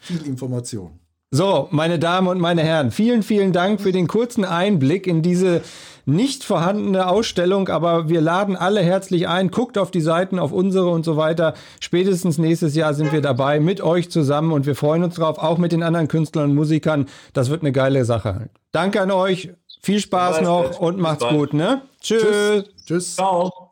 Viel 0.01 0.25
Information. 0.27 1.01
So, 1.35 1.69
meine 1.71 1.99
Damen 1.99 2.29
und 2.29 2.41
meine 2.41 2.63
Herren, 2.63 2.91
vielen, 2.91 3.23
vielen 3.23 3.55
Dank 3.55 3.81
für 3.81 3.91
den 3.91 4.07
kurzen 4.07 4.45
Einblick 4.45 5.07
in 5.07 5.23
diese 5.23 5.63
nicht 6.05 6.45
vorhandene 6.45 7.09
Ausstellung, 7.09 7.69
aber 7.69 8.11
wir 8.11 8.21
laden 8.21 8.55
alle 8.55 8.83
herzlich 8.83 9.29
ein. 9.29 9.51
Guckt 9.51 9.79
auf 9.79 9.91
die 9.91 10.03
Seiten, 10.03 10.39
auf 10.39 10.53
unsere 10.53 10.89
und 10.91 11.07
so 11.07 11.17
weiter. 11.17 11.55
Spätestens 11.81 12.37
nächstes 12.37 12.75
Jahr 12.75 12.93
sind 12.93 13.13
wir 13.13 13.23
dabei 13.23 13.61
mit 13.61 13.81
euch 13.81 14.11
zusammen 14.11 14.53
und 14.53 14.67
wir 14.67 14.75
freuen 14.75 15.05
uns 15.05 15.15
drauf, 15.15 15.39
auch 15.39 15.57
mit 15.57 15.73
den 15.73 15.83
anderen 15.83 16.07
Künstlern 16.07 16.51
und 16.51 16.55
Musikern. 16.55 17.07
Das 17.33 17.49
wird 17.49 17.63
eine 17.63 17.73
geile 17.73 18.05
Sache. 18.05 18.35
halt. 18.35 18.51
Danke 18.71 19.01
an 19.01 19.11
euch, 19.11 19.53
viel 19.81 20.01
Spaß 20.01 20.43
bald. 20.43 20.45
noch 20.45 20.81
und 20.81 20.99
macht's 20.99 21.27
gut, 21.27 21.55
ne? 21.55 21.81
Tschüss. 22.03 22.65
Tschüss. 22.85 23.17
Ciao. 23.17 23.71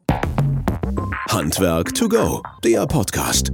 Handwerk 1.28 1.94
to 1.94 2.08
go, 2.08 2.42
der 2.64 2.86
Podcast. 2.86 3.52